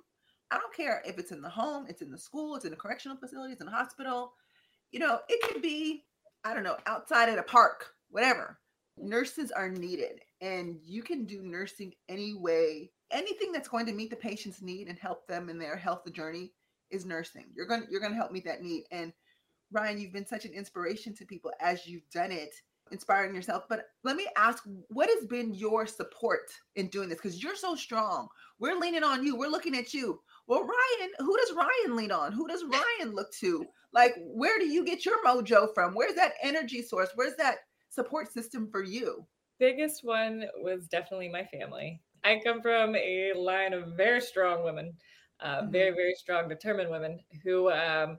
[0.50, 2.76] I don't care if it's in the home, it's in the school, it's in the
[2.76, 4.32] correctional facility, it's in the hospital.
[4.90, 6.04] You know, it could be,
[6.44, 8.58] I don't know, outside at a park, whatever.
[8.96, 14.10] Nurses are needed, and you can do nursing any way, anything that's going to meet
[14.10, 16.52] the patient's need and help them in their health journey
[16.90, 17.46] is nursing.
[17.54, 18.84] You're going to you're going to help meet that need.
[18.90, 19.12] And
[19.74, 22.54] Ryann, you've been such an inspiration to people as you've done it,
[22.90, 23.64] inspiring yourself.
[23.68, 27.18] But let me ask, what has been your support in doing this?
[27.18, 28.28] Because you're so strong.
[28.58, 29.36] We're leaning on you.
[29.36, 30.20] We're looking at you.
[30.48, 32.32] Well, Ryann, who does Ryann lean on?
[32.32, 33.64] Who does Ryann look to?
[33.92, 35.94] Like, where do you get your mojo from?
[35.94, 37.10] Where's that energy source?
[37.14, 37.58] Where's that
[37.90, 39.26] support system for you?
[39.60, 42.00] Biggest one was definitely my family.
[42.24, 44.94] I come from a line of very strong women
[45.40, 45.70] uh, mm-hmm.
[45.70, 48.18] very very strong determined women who um,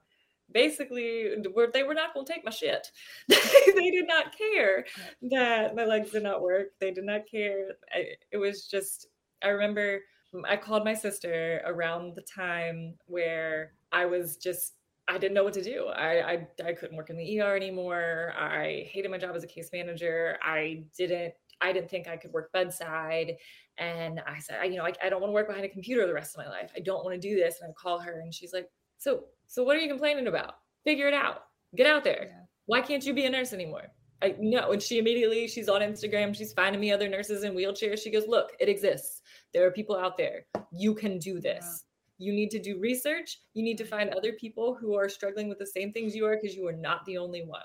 [0.51, 2.91] basically were they were not going to take my shit
[3.27, 4.85] they did not care
[5.29, 9.07] that my legs did not work they did not care I, it was just
[9.43, 9.99] i remember
[10.47, 14.73] i called my sister around the time where i was just
[15.11, 15.87] I didn't know what to do.
[15.87, 18.31] I, I, I couldn't work in the ER anymore.
[18.37, 20.37] I hated my job as a case manager.
[20.43, 23.35] I didn't I didn't think I could work bedside.
[23.77, 26.05] And I said, I, you know, I, I don't want to work behind a computer
[26.05, 26.71] the rest of my life.
[26.75, 27.59] I don't want to do this.
[27.61, 30.55] And I call her and she's like, so, so what are you complaining about?
[30.83, 31.43] Figure it out.
[31.75, 32.27] Get out there.
[32.29, 32.45] Yeah.
[32.65, 33.87] Why can't you be a nurse anymore?
[34.21, 34.71] I know.
[34.71, 36.35] And she immediately, she's on Instagram.
[36.35, 38.01] She's finding me other nurses in wheelchairs.
[38.01, 39.21] She goes, look, it exists.
[39.53, 40.45] There are people out there.
[40.71, 41.85] You can do this.
[42.19, 42.27] Yeah.
[42.27, 43.39] You need to do research.
[43.53, 46.37] You need to find other people who are struggling with the same things you are
[46.39, 47.61] because you are not the only one.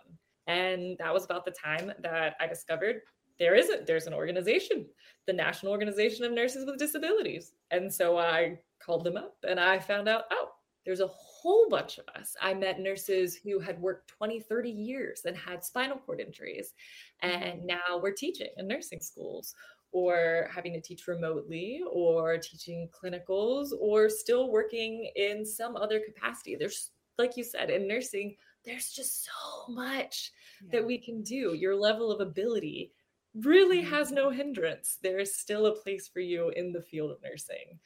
[0.46, 3.00] And that was about the time that I discovered
[3.38, 4.86] there isn't there's an organization
[5.26, 9.78] the national organization of nurses with disabilities and so i called them up and i
[9.78, 10.50] found out oh
[10.84, 11.08] there's a
[11.44, 15.62] whole bunch of us i met nurses who had worked 20 30 years and had
[15.62, 16.72] spinal cord injuries
[17.20, 17.66] and mm-hmm.
[17.66, 19.54] now we're teaching in nursing schools
[19.92, 26.56] or having to teach remotely or teaching clinicals or still working in some other capacity
[26.56, 30.70] there's like you said in nursing there's just so much yeah.
[30.72, 32.90] that we can do your level of ability
[33.34, 33.94] really mm-hmm.
[33.94, 34.98] has no hindrance.
[35.02, 37.78] There's still a place for you in the field of nursing.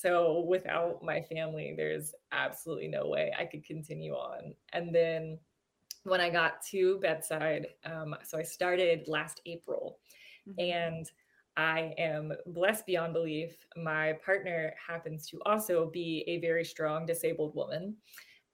[0.00, 4.54] So without my family, there's absolutely no way I could continue on.
[4.72, 5.38] And then
[6.04, 9.98] when I got to bedside, um, so I started last April,
[10.48, 10.60] mm-hmm.
[10.60, 11.10] and
[11.56, 13.56] I am blessed beyond belief.
[13.76, 17.96] My partner happens to also be a very strong disabled woman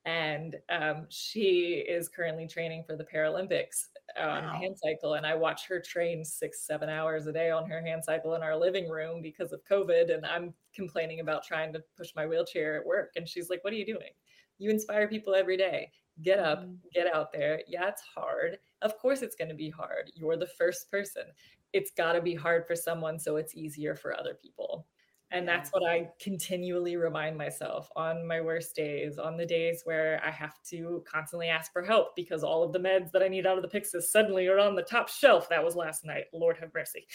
[0.07, 3.87] and um, she is currently training for the Paralympics
[4.19, 4.61] on wow.
[4.61, 5.15] hand cycle.
[5.15, 8.43] And I watch her train six, seven hours a day on her hand cycle in
[8.43, 10.15] our living room because of COVID.
[10.15, 13.13] And I'm complaining about trying to push my wheelchair at work.
[13.17, 14.13] And she's like, What are you doing?
[14.59, 15.91] You inspire people every day.
[16.23, 16.75] Get up, mm-hmm.
[16.93, 17.61] get out there.
[17.67, 18.59] Yeah, it's hard.
[18.83, 20.13] Of course, it's going to be hard.
[20.15, 21.25] You're the first person.
[21.73, 24.87] It's got to be hard for someone so it's easier for other people.
[25.35, 30.23] And that's what I continually remind myself on my worst days, on the days where
[30.25, 33.45] I have to constantly ask for help because all of the meds that I need
[33.45, 35.49] out of the Pyxis suddenly are on the top shelf.
[35.49, 36.27] That was last night.
[36.33, 37.09] Lord have mercy.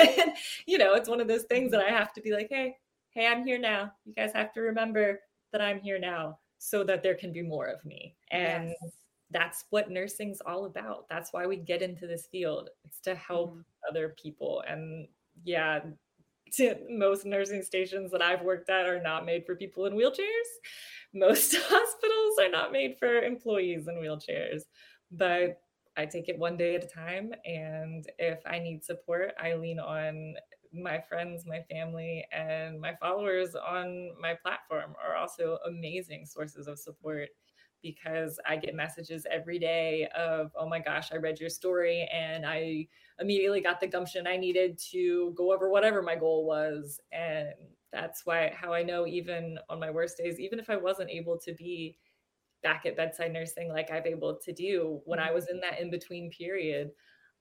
[0.00, 2.76] and, you know, it's one of those things that I have to be like, hey,
[3.10, 3.90] hey, I'm here now.
[4.04, 5.18] You guys have to remember
[5.50, 8.14] that I'm here now so that there can be more of me.
[8.30, 8.92] And yes.
[9.32, 11.08] that's what nursing's all about.
[11.10, 12.70] That's why we get into this field.
[12.84, 13.90] It's to help mm-hmm.
[13.90, 14.62] other people.
[14.68, 15.08] And
[15.42, 15.80] yeah,
[16.88, 20.50] most nursing stations that I've worked at are not made for people in wheelchairs.
[21.14, 24.62] Most hospitals are not made for employees in wheelchairs.
[25.10, 25.60] But
[25.96, 27.32] I take it one day at a time.
[27.44, 30.34] And if I need support, I lean on
[30.72, 36.78] my friends, my family, and my followers on my platform are also amazing sources of
[36.78, 37.28] support
[37.82, 42.46] because I get messages every day of, oh my gosh, I read your story and
[42.46, 42.86] I
[43.18, 47.00] immediately got the gumption I needed to go over whatever my goal was.
[47.12, 47.48] And
[47.92, 51.38] that's why how I know even on my worst days, even if I wasn't able
[51.38, 51.98] to be
[52.62, 55.90] back at bedside nursing like I've able to do when I was in that in
[55.90, 56.92] between period,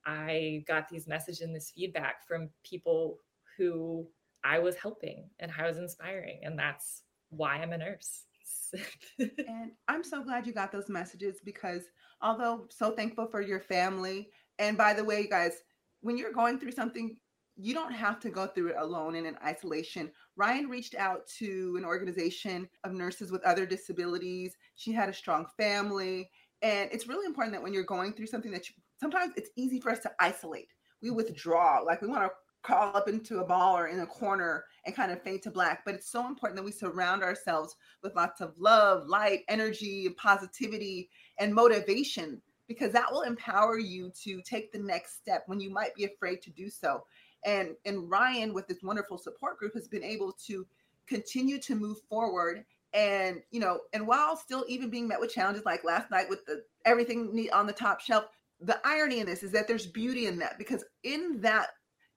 [0.05, 3.19] I got these messages and this feedback from people
[3.57, 4.07] who
[4.43, 6.39] I was helping and I was inspiring.
[6.43, 8.25] And that's why I'm a nurse.
[9.19, 11.83] and I'm so glad you got those messages because
[12.21, 15.53] although so thankful for your family, and by the way, you guys,
[16.01, 17.17] when you're going through something,
[17.57, 20.11] you don't have to go through it alone and in an isolation.
[20.39, 24.55] Ryann reached out to an organization of nurses with other disabilities.
[24.75, 26.29] She had a strong family.
[26.61, 29.79] And it's really important that when you're going through something that you, sometimes it's easy
[29.79, 30.69] for us to isolate.
[31.01, 32.29] We withdraw, like we want to
[32.63, 35.83] crawl up into a ball or in a corner and kind of fade to black.
[35.85, 41.09] But it's so important that we surround ourselves with lots of love, light, energy, positivity,
[41.39, 45.93] and motivation because that will empower you to take the next step when you might
[45.95, 47.03] be afraid to do so.
[47.45, 50.65] And and Ryann with this wonderful support group has been able to
[51.07, 55.65] continue to move forward and you know and while still even being met with challenges
[55.65, 58.25] like last night with the everything on the top shelf
[58.59, 61.69] the irony in this is that there's beauty in that because in that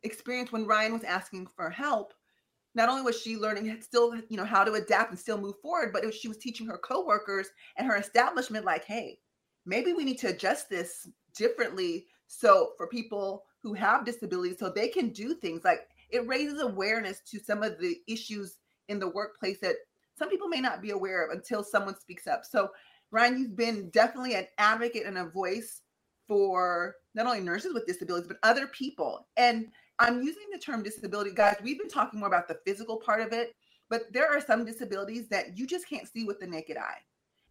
[0.04, 2.14] experience when Ryann was asking for help,
[2.74, 5.92] not only was she learning still, you know, how to adapt and still move forward,
[5.92, 9.18] but was, she was teaching her coworkers and her establishment, like, hey,
[9.64, 12.06] maybe we need to adjust this differently.
[12.26, 17.20] So for people who have disabilities, so they can do things like it raises awareness
[17.30, 19.76] to some of the issues in the workplace that
[20.16, 22.44] some people may not be aware of until someone speaks up.
[22.44, 22.70] So
[23.12, 25.82] Ryann, you've been definitely an advocate and a voice
[26.26, 29.28] for not only nurses with disabilities, but other people.
[29.36, 31.56] And I'm using the term disability, guys.
[31.62, 33.54] We've been talking more about the physical part of it,
[33.88, 36.98] but there are some disabilities that you just can't see with the naked eye.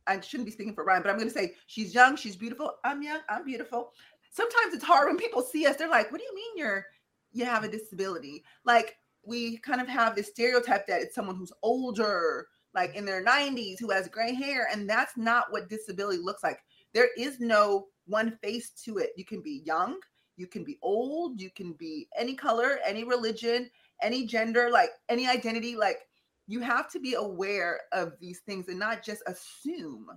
[0.08, 2.73] I shouldn't be speaking for Ryann, but I'm going to say she's young, she's beautiful.
[2.84, 3.93] I'm young, I'm beautiful.
[4.32, 5.77] Sometimes it's hard when people see us.
[5.77, 6.86] They're like, "What do you mean you're
[7.32, 11.53] you have a disability?" Like we kind of have this stereotype that it's someone who's
[11.62, 16.43] older, like in their 90s, who has gray hair, and that's not what disability looks
[16.43, 16.60] like.
[16.93, 19.12] There is no one face to it.
[19.15, 19.97] You can be young,
[20.35, 23.69] you can be old, you can be any color, any religion,
[24.01, 25.75] any gender, like any identity.
[25.75, 25.99] Like
[26.47, 30.07] you have to be aware of these things and not just assume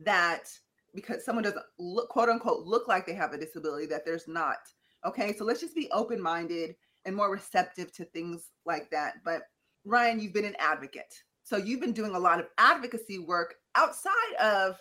[0.00, 0.48] that
[0.94, 4.58] because someone doesn't look quote unquote look like they have a disability that there's not.
[5.04, 9.14] Okay, so let's just be open minded and more receptive to things like that.
[9.24, 9.42] But
[9.86, 11.14] Ryann, you've been an advocate.
[11.44, 14.76] So you've been doing a lot of advocacy work outside of,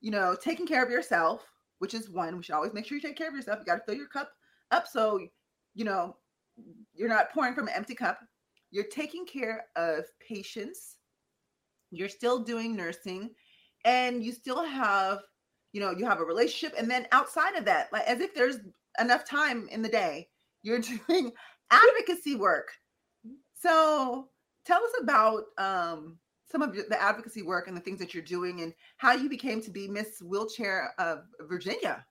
[0.00, 1.44] you know, taking care of yourself,
[1.82, 2.36] which is one.
[2.36, 3.58] We should always make sure you take care of yourself.
[3.58, 4.30] You got to fill your cup
[4.70, 5.18] up so
[5.74, 6.14] you know
[6.94, 8.20] you're not pouring from an empty cup.
[8.70, 10.98] You're taking care of patients.
[11.90, 13.30] You're still doing nursing,
[13.84, 15.22] and you still have,
[15.72, 16.78] you know, you have a relationship.
[16.78, 18.58] And then outside of that, like as if there's
[19.00, 20.28] enough time in the day,
[20.62, 21.32] you're doing
[21.72, 22.70] advocacy work.
[23.60, 24.28] So
[24.64, 26.16] tell us about um,
[26.52, 29.62] some of the advocacy work and the things that you're doing and how you became
[29.62, 32.04] to be Miss Wheelchair of Virginia.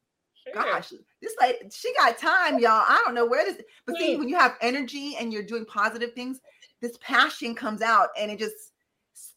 [0.43, 0.63] Sure.
[0.63, 2.83] Gosh, this like she got time, y'all.
[2.87, 6.13] I don't know where this, but see, when you have energy and you're doing positive
[6.13, 6.39] things,
[6.81, 8.73] this passion comes out and it just,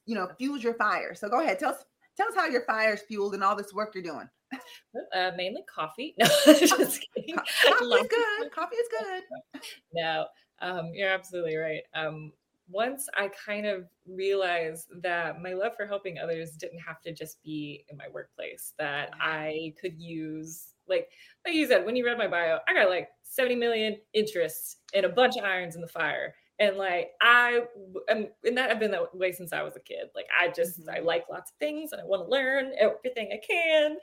[0.06, 1.14] you know, fuels your fire.
[1.14, 1.84] So go ahead, tell us,
[2.16, 4.28] tell us how your fire is fueled and all this work you're doing.
[5.14, 6.14] Uh, mainly coffee.
[6.18, 7.36] No, just kidding.
[7.36, 8.52] Coffee is good.
[8.52, 9.22] Coffee is good.
[9.92, 10.26] No,
[10.60, 11.82] um, you're absolutely right.
[11.94, 12.32] Um,
[12.68, 17.42] once I kind of realized that my love for helping others didn't have to just
[17.42, 21.08] be in my workplace, that I could use, like,
[21.44, 25.04] like you said, when you read my bio, I got like 70 million interests and
[25.04, 26.34] a bunch of irons in the fire.
[26.60, 27.62] And like, I
[28.08, 30.08] am, and that I've been that way since I was a kid.
[30.14, 30.90] Like, I just, mm-hmm.
[30.90, 33.96] I like lots of things and I want to learn everything I can.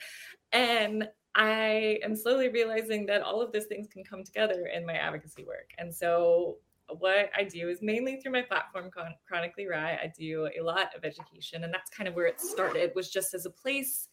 [0.51, 4.93] And I am slowly realizing that all of these things can come together in my
[4.93, 5.71] advocacy work.
[5.77, 6.57] And so
[6.99, 8.89] what I do is mainly through my platform,
[9.27, 9.93] Chronically Ry.
[9.93, 12.91] I do a lot of education, and that's kind of where it started.
[12.95, 14.07] Was just as a place.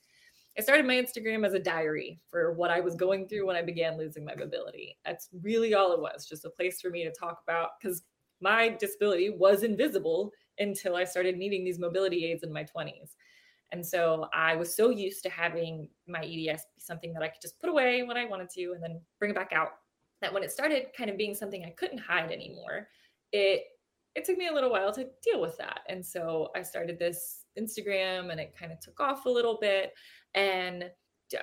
[0.58, 3.62] I started my Instagram as a diary for what I was going through when I
[3.62, 4.98] began losing my mobility.
[5.04, 8.02] That's really all it was, just a place for me to talk about because
[8.40, 13.14] my disability was invisible until I started needing these mobility aids in my 20s.
[13.70, 17.42] And so I was so used to having my EDS be something that I could
[17.42, 19.72] just put away when I wanted to and then bring it back out
[20.20, 22.88] that when it started kind of being something I couldn't hide anymore,
[23.32, 23.64] it
[24.14, 25.80] it took me a little while to deal with that.
[25.88, 29.92] And so I started this Instagram and it kind of took off a little bit.
[30.34, 30.90] And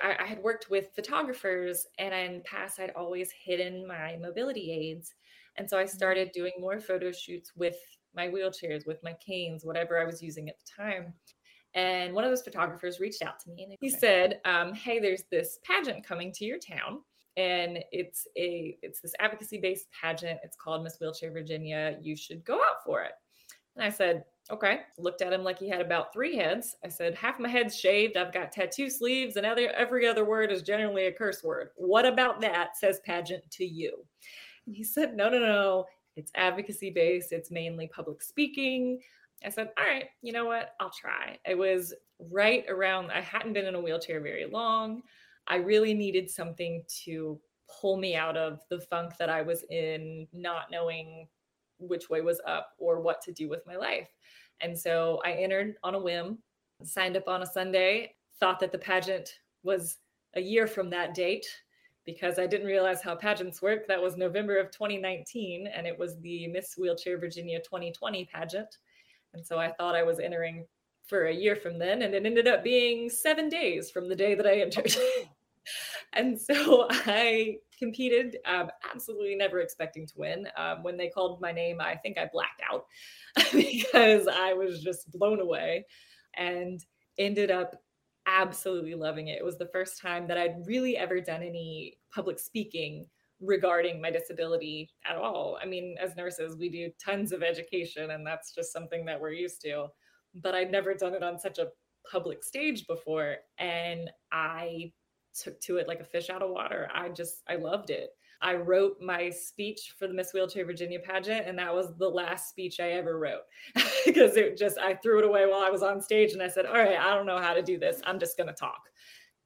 [0.01, 5.13] I, I had worked with photographers and in past I'd always hidden my mobility aids.
[5.57, 5.95] And so I mm-hmm.
[5.95, 7.77] started doing more photo shoots with
[8.13, 11.13] my wheelchairs, with my canes, whatever I was using at the time.
[11.75, 13.99] And one of those photographers reached out to me and he Okay.
[13.99, 17.01] said, um, Hey, there's this pageant coming to your town.
[17.37, 20.39] And it's a it's this advocacy based pageant.
[20.43, 21.97] It's called Miss Wheelchair Virginia.
[22.01, 23.11] You should go out for it.
[23.75, 24.81] And I said, okay.
[24.97, 26.77] Looked at him like he had about three heads.
[26.85, 28.15] I said, half my head's shaved.
[28.15, 31.71] I've got tattoo sleeves, and other, every other word is generally a curse word.
[31.75, 34.05] What about that says pageant to you?
[34.65, 35.85] And he said, no, no, no.
[36.15, 37.33] It's advocacy based.
[37.33, 39.01] It's mainly public speaking.
[39.45, 40.75] I said, all right, you know what?
[40.79, 41.37] I'll try.
[41.45, 41.93] It was
[42.31, 45.01] right around, I hadn't been in a wheelchair very long.
[45.47, 47.39] I really needed something to
[47.81, 51.27] pull me out of the funk that I was in, not knowing
[51.79, 54.09] which way was up or what to do with my life.
[54.61, 56.39] And so I entered on a whim,
[56.83, 59.29] signed up on a Sunday, thought that the pageant
[59.63, 59.97] was
[60.35, 61.45] a year from that date
[62.05, 63.87] because I didn't realize how pageants work.
[63.87, 68.77] That was November of 2019, and it was the Miss Wheelchair Virginia 2020 pageant.
[69.33, 70.65] And so I thought I was entering
[71.07, 74.35] for a year from then, and it ended up being seven days from the day
[74.35, 74.95] that I entered.
[76.15, 80.47] and so I competed, um, absolutely never expecting to win.
[80.57, 82.85] Um, when they called my name, I think I blacked out
[83.51, 85.85] because I was just blown away
[86.37, 86.79] and
[87.17, 87.75] ended up
[88.27, 89.37] absolutely loving it.
[89.37, 93.05] It was the first time that I'd really ever done any public speaking
[93.41, 95.59] regarding my disability at all.
[95.61, 99.31] I mean, as nurses, we do tons of education, and that's just something that we're
[99.31, 99.87] used to.
[100.33, 101.67] But I'd never done it on such a
[102.09, 103.37] public stage before.
[103.57, 104.91] And I
[105.35, 106.89] took to it like a fish out of water.
[106.93, 108.11] I just, I loved it.
[108.41, 112.49] I wrote my speech for the Miss Wheelchair Virginia pageant, and that was the last
[112.49, 113.41] speech I ever wrote
[114.05, 116.65] because it just, I threw it away while I was on stage and I said,
[116.65, 118.01] All right, I don't know how to do this.
[118.05, 118.81] I'm just going to talk.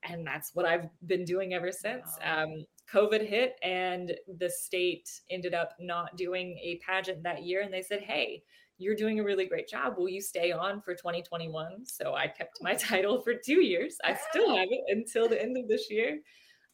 [0.03, 2.17] And that's what I've been doing ever since.
[2.23, 7.61] Um, COVID hit, and the state ended up not doing a pageant that year.
[7.61, 8.43] And they said, Hey,
[8.79, 9.95] you're doing a really great job.
[9.97, 11.85] Will you stay on for 2021?
[11.85, 13.97] So I kept my title for two years.
[14.03, 16.19] I still have it until the end of this year.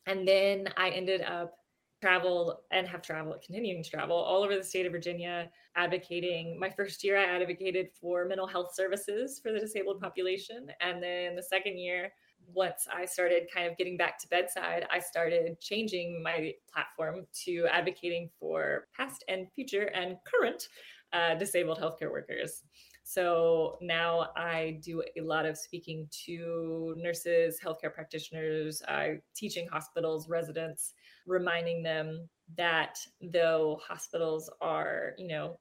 [0.06, 1.56] And then I ended up
[2.02, 6.60] travel and have traveled, continuing to travel all over the state of Virginia, advocating.
[6.60, 10.68] My first year, I advocated for mental health services for the disabled population.
[10.82, 12.12] And then the second year,
[12.54, 17.66] once I started kind of getting back to bedside, I started changing my platform to
[17.72, 20.68] advocating for past and future and current
[21.16, 22.64] uh, disabled healthcare workers.
[23.04, 30.28] So now I do a lot of speaking to nurses, healthcare practitioners, uh, teaching hospitals,
[30.28, 30.94] residents,
[31.28, 35.60] reminding them that though hospitals are, you know,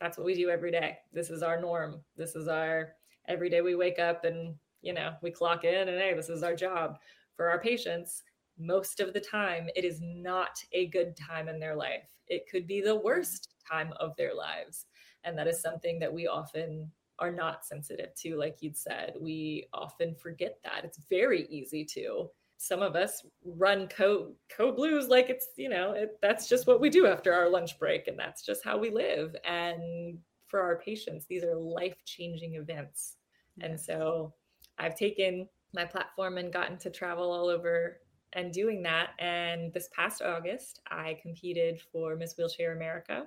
[0.00, 0.98] that's what we do every day.
[1.12, 2.00] This is our norm.
[2.16, 2.94] This is our
[3.28, 6.42] every day we wake up and, you know, we clock in and hey, this is
[6.42, 6.98] our job
[7.36, 8.22] for our patients.
[8.58, 12.08] Most of the time, it is not a good time in their life.
[12.26, 14.86] It could be the worst time of their lives.
[15.26, 19.14] And that is something that we often are not sensitive to, like you'd said.
[19.20, 20.84] We often forget that.
[20.84, 22.30] It's very easy to.
[22.58, 26.80] Some of us run code code blues like it's, you know, it, that's just what
[26.80, 29.36] we do after our lunch break, and that's just how we live.
[29.44, 33.16] And for our patients, these are life changing events.
[33.60, 34.32] And so
[34.78, 37.98] I've taken my platform and gotten to travel all over
[38.32, 39.10] and doing that.
[39.18, 43.26] And this past August, I competed for Miss Wheelchair America.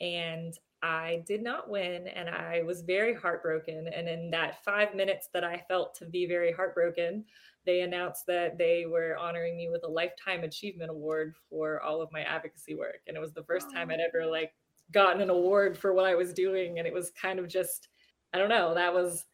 [0.00, 3.88] And I did not win, and I was very heartbroken.
[3.88, 7.24] And in that five minutes that I felt to be very heartbroken,
[7.66, 12.12] they announced that they were honoring me with a lifetime achievement award for all of
[12.12, 13.00] my advocacy work.
[13.06, 14.52] And it was the first time I'd ever like
[14.92, 16.78] gotten an award for what I was doing.
[16.78, 17.88] And it was kind of just,
[18.32, 19.24] I don't know, that was,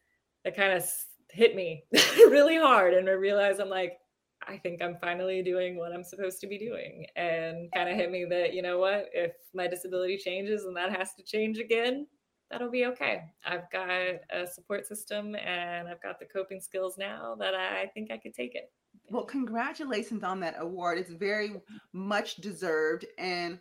[0.43, 0.83] it kind of
[1.29, 1.83] hit me
[2.17, 2.93] really hard.
[2.93, 3.99] And I realized I'm like,
[4.47, 7.05] I think I'm finally doing what I'm supposed to be doing.
[7.15, 10.95] And kind of hit me that, you know what, if my disability changes and that
[10.95, 12.07] has to change again,
[12.51, 13.23] that'll be okay.
[13.45, 18.11] I've got a support system and I've got the coping skills now that I think
[18.11, 18.71] I could take it.
[19.09, 20.97] Well, congratulations on that award.
[20.99, 21.61] It's very
[21.93, 23.05] much deserved.
[23.17, 23.59] And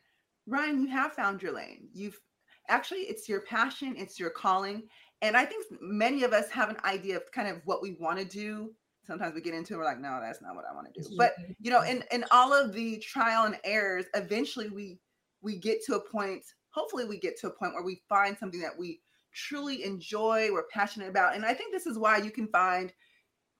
[0.49, 1.89] Ryann, you have found your lane.
[1.93, 2.21] You've
[2.69, 4.83] actually, it's your passion, it's your calling.
[5.23, 8.19] And I think many of us have an idea of kind of what we want
[8.19, 8.73] to do.
[9.07, 11.09] Sometimes we get into it, we're like, no, that's not what I want to do.
[11.17, 14.99] But you know, in in all of the trial and errors, eventually we
[15.43, 16.45] we get to a point.
[16.71, 19.01] Hopefully, we get to a point where we find something that we
[19.35, 21.35] truly enjoy, we're passionate about.
[21.35, 22.93] And I think this is why you can find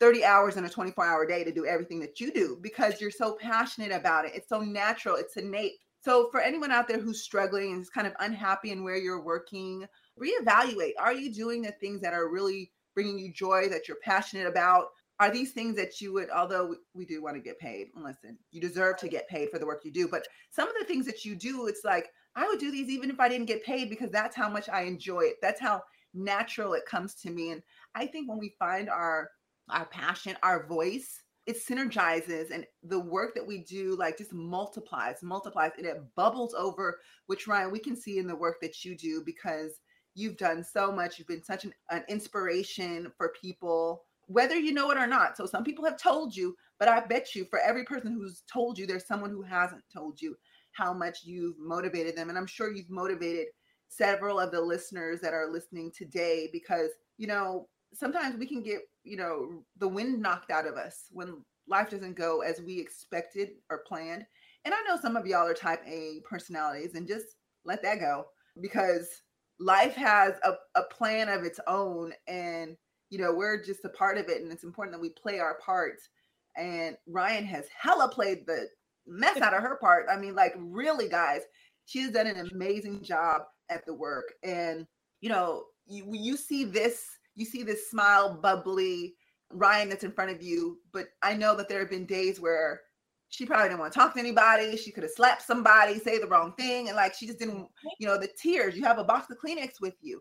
[0.01, 3.11] 30 hours in a 24 hour day to do everything that you do because you're
[3.11, 4.33] so passionate about it.
[4.35, 5.73] It's so natural, it's innate.
[6.01, 9.23] So, for anyone out there who's struggling and is kind of unhappy in where you're
[9.23, 9.87] working,
[10.21, 10.93] reevaluate.
[10.99, 14.89] Are you doing the things that are really bringing you joy that you're passionate about?
[15.21, 18.61] Are these things that you would, although we- do want to get paid, listen, you
[18.61, 21.25] deserve to get paid for the work you do, but some of the things that
[21.25, 24.11] you do, it's like, I would do these even if I didn't get paid because
[24.11, 25.37] that's how much I enjoy it.
[25.41, 25.83] That's how
[26.15, 27.51] natural it comes to me.
[27.51, 27.63] And
[27.95, 29.31] I think when we find our
[29.71, 35.23] our passion, our voice, it synergizes and the work that we do like just multiplies,
[35.23, 38.97] multiplies, and it bubbles over, which Ryann, we can see in the work that you
[38.97, 39.81] do because
[40.15, 41.19] you've done so much.
[41.19, 45.37] You've been such an, an inspiration for people whether you know it or not.
[45.37, 48.79] So some people have told you, but I bet you for every person who's told
[48.79, 50.37] you, there's someone who hasn't told you
[50.73, 52.29] how much you've motivated them.
[52.29, 53.47] And I'm sure you've motivated
[53.89, 58.81] several of the listeners that are listening today because, you know, sometimes we can get,
[59.05, 63.51] you know, the wind knocked out of us when life doesn't go as we expected
[63.71, 64.25] or planned.
[64.65, 68.27] And I know some of y'all are type A personalities and just let that go
[68.61, 69.23] because
[69.61, 72.77] life has a, a plan of its own and
[73.15, 75.55] you know, we're just a part of it, and it's important that we play our
[75.65, 76.09] parts.
[76.57, 78.67] And Ryann has hella played the
[79.07, 80.07] mess out of her part.
[80.11, 81.43] I mean, like, really, guys,
[81.87, 84.35] she has done an amazing job at the work.
[84.43, 84.85] And
[85.21, 87.05] you know, you you see this,
[87.37, 89.15] you see this smile, bubbly
[89.53, 90.81] Ryann that's in front of you.
[90.93, 92.81] But I know that there have been days where
[93.29, 94.77] she probably didn't want to talk to anybody.
[94.77, 97.89] She could have slapped somebody, say the wrong thing, and like she just didn't, mm-hmm.
[98.01, 98.75] you know, the tears.
[98.77, 100.21] You have a box of Kleenex with you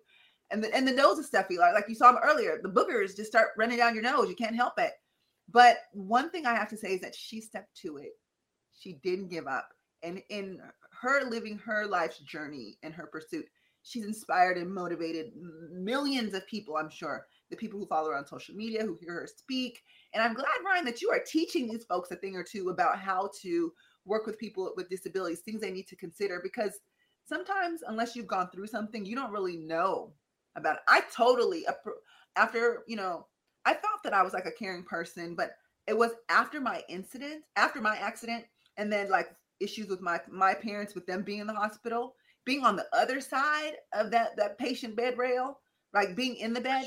[0.51, 1.57] and the and the nose is stuffy.
[1.57, 4.29] Like like you saw earlier, the boogers just start running down your nose.
[4.29, 4.91] You can't help it.
[5.51, 8.11] But one thing I have to say is that she stepped to it.
[8.73, 9.69] She didn't give up.
[10.01, 10.59] And in
[11.01, 13.45] her living her life's journey and her pursuit,
[13.83, 15.31] she's inspired and motivated
[15.71, 17.25] millions of people, I'm sure.
[17.49, 19.81] The people who follow her on social media, who hear her speak.
[20.13, 22.97] And I'm glad, Ryann, that you are teaching these folks a thing or two about
[22.97, 23.71] how to
[24.05, 26.79] work with people with disabilities, things they need to consider, because
[27.25, 30.13] sometimes, unless you've gone through something, you don't really know
[30.55, 30.81] about it.
[30.87, 31.65] I totally
[32.35, 33.27] after you know
[33.65, 35.51] I thought that I was like a caring person, but
[35.87, 38.45] it was after my incident, after my accident,
[38.77, 39.29] and then like
[39.59, 43.21] issues with my my parents with them being in the hospital, being on the other
[43.21, 45.59] side of that that patient bed rail,
[45.93, 46.85] like being in the bed,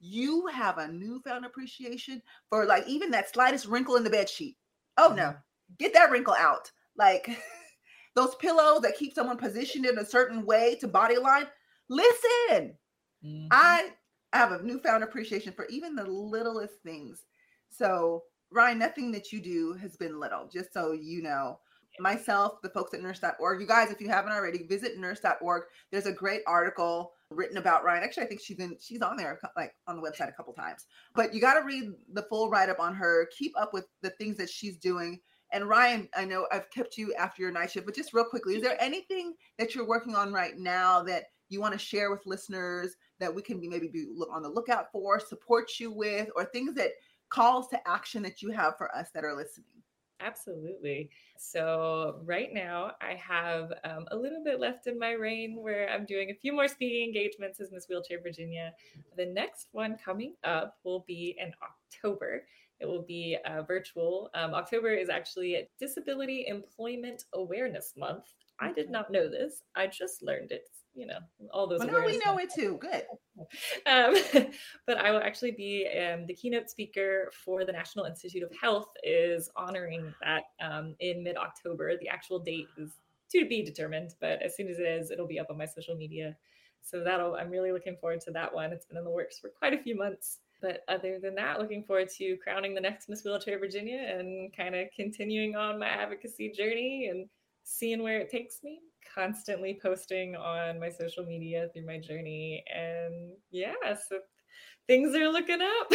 [0.00, 4.56] you have a newfound appreciation for like even that slightest wrinkle in the bed sheet.
[4.96, 5.74] Oh no, mm-hmm.
[5.78, 6.70] get that wrinkle out.
[6.96, 7.28] Like
[8.14, 11.46] those pillows that keep someone positioned in a certain way to body line.
[11.88, 12.74] Listen,
[13.24, 13.46] Mm-hmm.
[13.50, 13.90] I
[14.32, 17.24] have a newfound appreciation for even the littlest things.
[17.70, 18.22] So,
[18.54, 21.58] Ryann, nothing that you do has been little, just so you know.
[22.00, 25.62] Myself, the folks at nurse.org, you guys, if you haven't already, visit nurse.org.
[25.92, 28.02] There's a great article written about Ryann.
[28.02, 30.86] Actually, I think she's in she's on there like on the website a couple times.
[31.14, 33.28] But you got to read the full write-up on her.
[33.38, 35.20] Keep up with the things that she's doing.
[35.52, 38.56] And Ryann, I know I've kept you after your night shift, but just real quickly,
[38.56, 42.26] is there anything that you're working on right now that you want to share with
[42.26, 46.44] listeners that we can be maybe be on the lookout for, support you with, or
[46.44, 46.90] things that
[47.30, 49.66] calls to action that you have for us that are listening?
[50.20, 51.10] Absolutely.
[51.36, 56.06] So, right now, I have um, a little bit left in my reign where I'm
[56.06, 58.72] doing a few more speaking engagements as Miss Wheelchair Virginia.
[59.16, 62.44] The next one coming up will be in October.
[62.80, 64.30] It will be uh, virtual.
[64.34, 68.24] Um, October is actually Disability Employment Awareness Month.
[68.60, 69.62] I did not know this.
[69.74, 71.18] I just learned it you know
[71.52, 71.80] all those.
[71.80, 72.78] Well, no, we know it too.
[72.80, 73.04] Good.
[73.86, 74.14] Um,
[74.86, 78.86] but I will actually be um, the keynote speaker for the National Institute of Health.
[79.02, 81.96] Is honoring that um, in mid October.
[82.00, 82.92] The actual date is
[83.32, 85.96] to be determined, but as soon as it is, it'll be up on my social
[85.96, 86.36] media.
[86.80, 87.34] So that'll.
[87.34, 88.72] I'm really looking forward to that one.
[88.72, 90.38] It's been in the works for quite a few months.
[90.62, 94.74] But other than that, looking forward to crowning the next Miss Wheelchair Virginia and kind
[94.74, 97.28] of continuing on my advocacy journey and
[97.64, 98.80] seeing where it takes me
[99.12, 102.64] constantly posting on my social media through my journey.
[102.74, 103.74] And yeah,
[104.08, 104.18] so
[104.86, 105.92] things are looking up.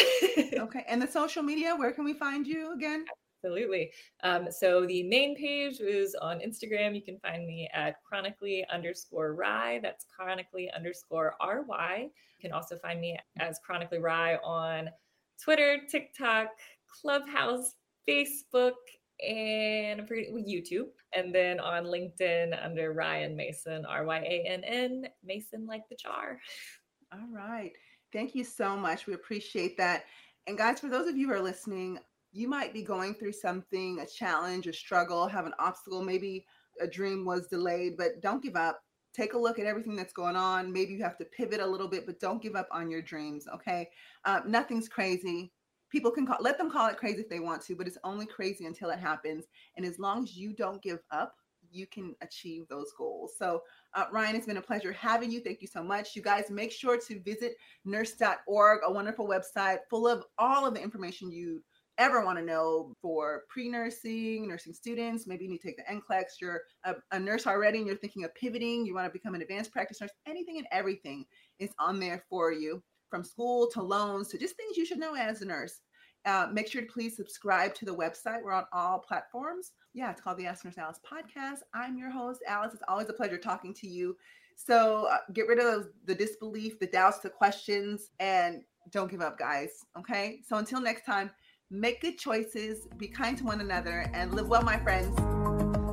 [0.53, 0.85] okay.
[0.87, 3.05] And the social media, where can we find you again?
[3.43, 3.91] Absolutely.
[4.23, 6.93] Um, so the main page is on Instagram.
[6.93, 9.79] You can find me at chronically underscore ry.
[9.81, 12.01] That's chronically underscore RY.
[12.01, 14.89] You can also find me as chronically ry on
[15.41, 16.47] Twitter, TikTok,
[17.01, 17.75] Clubhouse,
[18.07, 18.73] Facebook,
[19.27, 25.07] and for YouTube, and then on LinkedIn under Ryann Mason, R Y A N N,
[25.23, 26.39] Mason like the jar.
[27.11, 27.71] All right.
[28.13, 29.07] Thank you so much.
[29.07, 30.05] We appreciate that.
[30.47, 31.99] And guys, for those of you who are listening,
[32.31, 36.45] you might be going through something, a challenge, a struggle, have an obstacle, maybe
[36.81, 38.81] a dream was delayed, but don't give up.
[39.13, 40.71] Take a look at everything that's going on.
[40.71, 43.47] Maybe you have to pivot a little bit, but don't give up on your dreams.
[43.53, 43.89] Okay.
[44.23, 45.51] Uh, nothing's crazy
[45.89, 48.25] people can call let them call it crazy if they want to but it's only
[48.25, 49.45] crazy until it happens
[49.77, 51.35] and as long as you don't give up
[51.71, 53.61] you can achieve those goals so
[53.93, 56.71] uh, Ryann it's been a pleasure having you thank you so much you guys make
[56.71, 61.61] sure to visit nurse.org a wonderful website full of all of the information you
[61.99, 65.27] ever want to know for pre-nursing, nursing students.
[65.27, 66.39] Maybe you need to take the NCLEX.
[66.41, 68.85] You're a, a nurse already and you're thinking of pivoting.
[68.85, 70.11] You want to become an advanced practice nurse.
[70.25, 71.25] Anything and everything
[71.59, 75.15] is on there for you, from school to loans to just things you should know
[75.15, 75.81] as a nurse.
[76.25, 78.43] Uh, make sure to please subscribe to the website.
[78.43, 79.71] We're on all platforms.
[79.93, 81.59] Yeah, it's called the Ask Nurse Alice podcast.
[81.73, 82.73] I'm your host, Alice.
[82.73, 84.15] It's always a pleasure talking to you.
[84.55, 89.39] So uh, get rid of the disbelief, the doubts, the questions, and don't give up,
[89.39, 89.69] guys.
[89.97, 90.41] Okay.
[90.47, 91.31] So until next time,
[91.71, 95.17] make good choices, be kind to one another, and live well, my friends.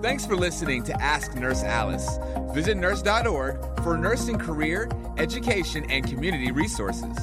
[0.03, 2.18] Thanks for listening to Ask Nurse Alice.
[2.55, 7.16] Visit nurse.org for nursing career, education, and community resources.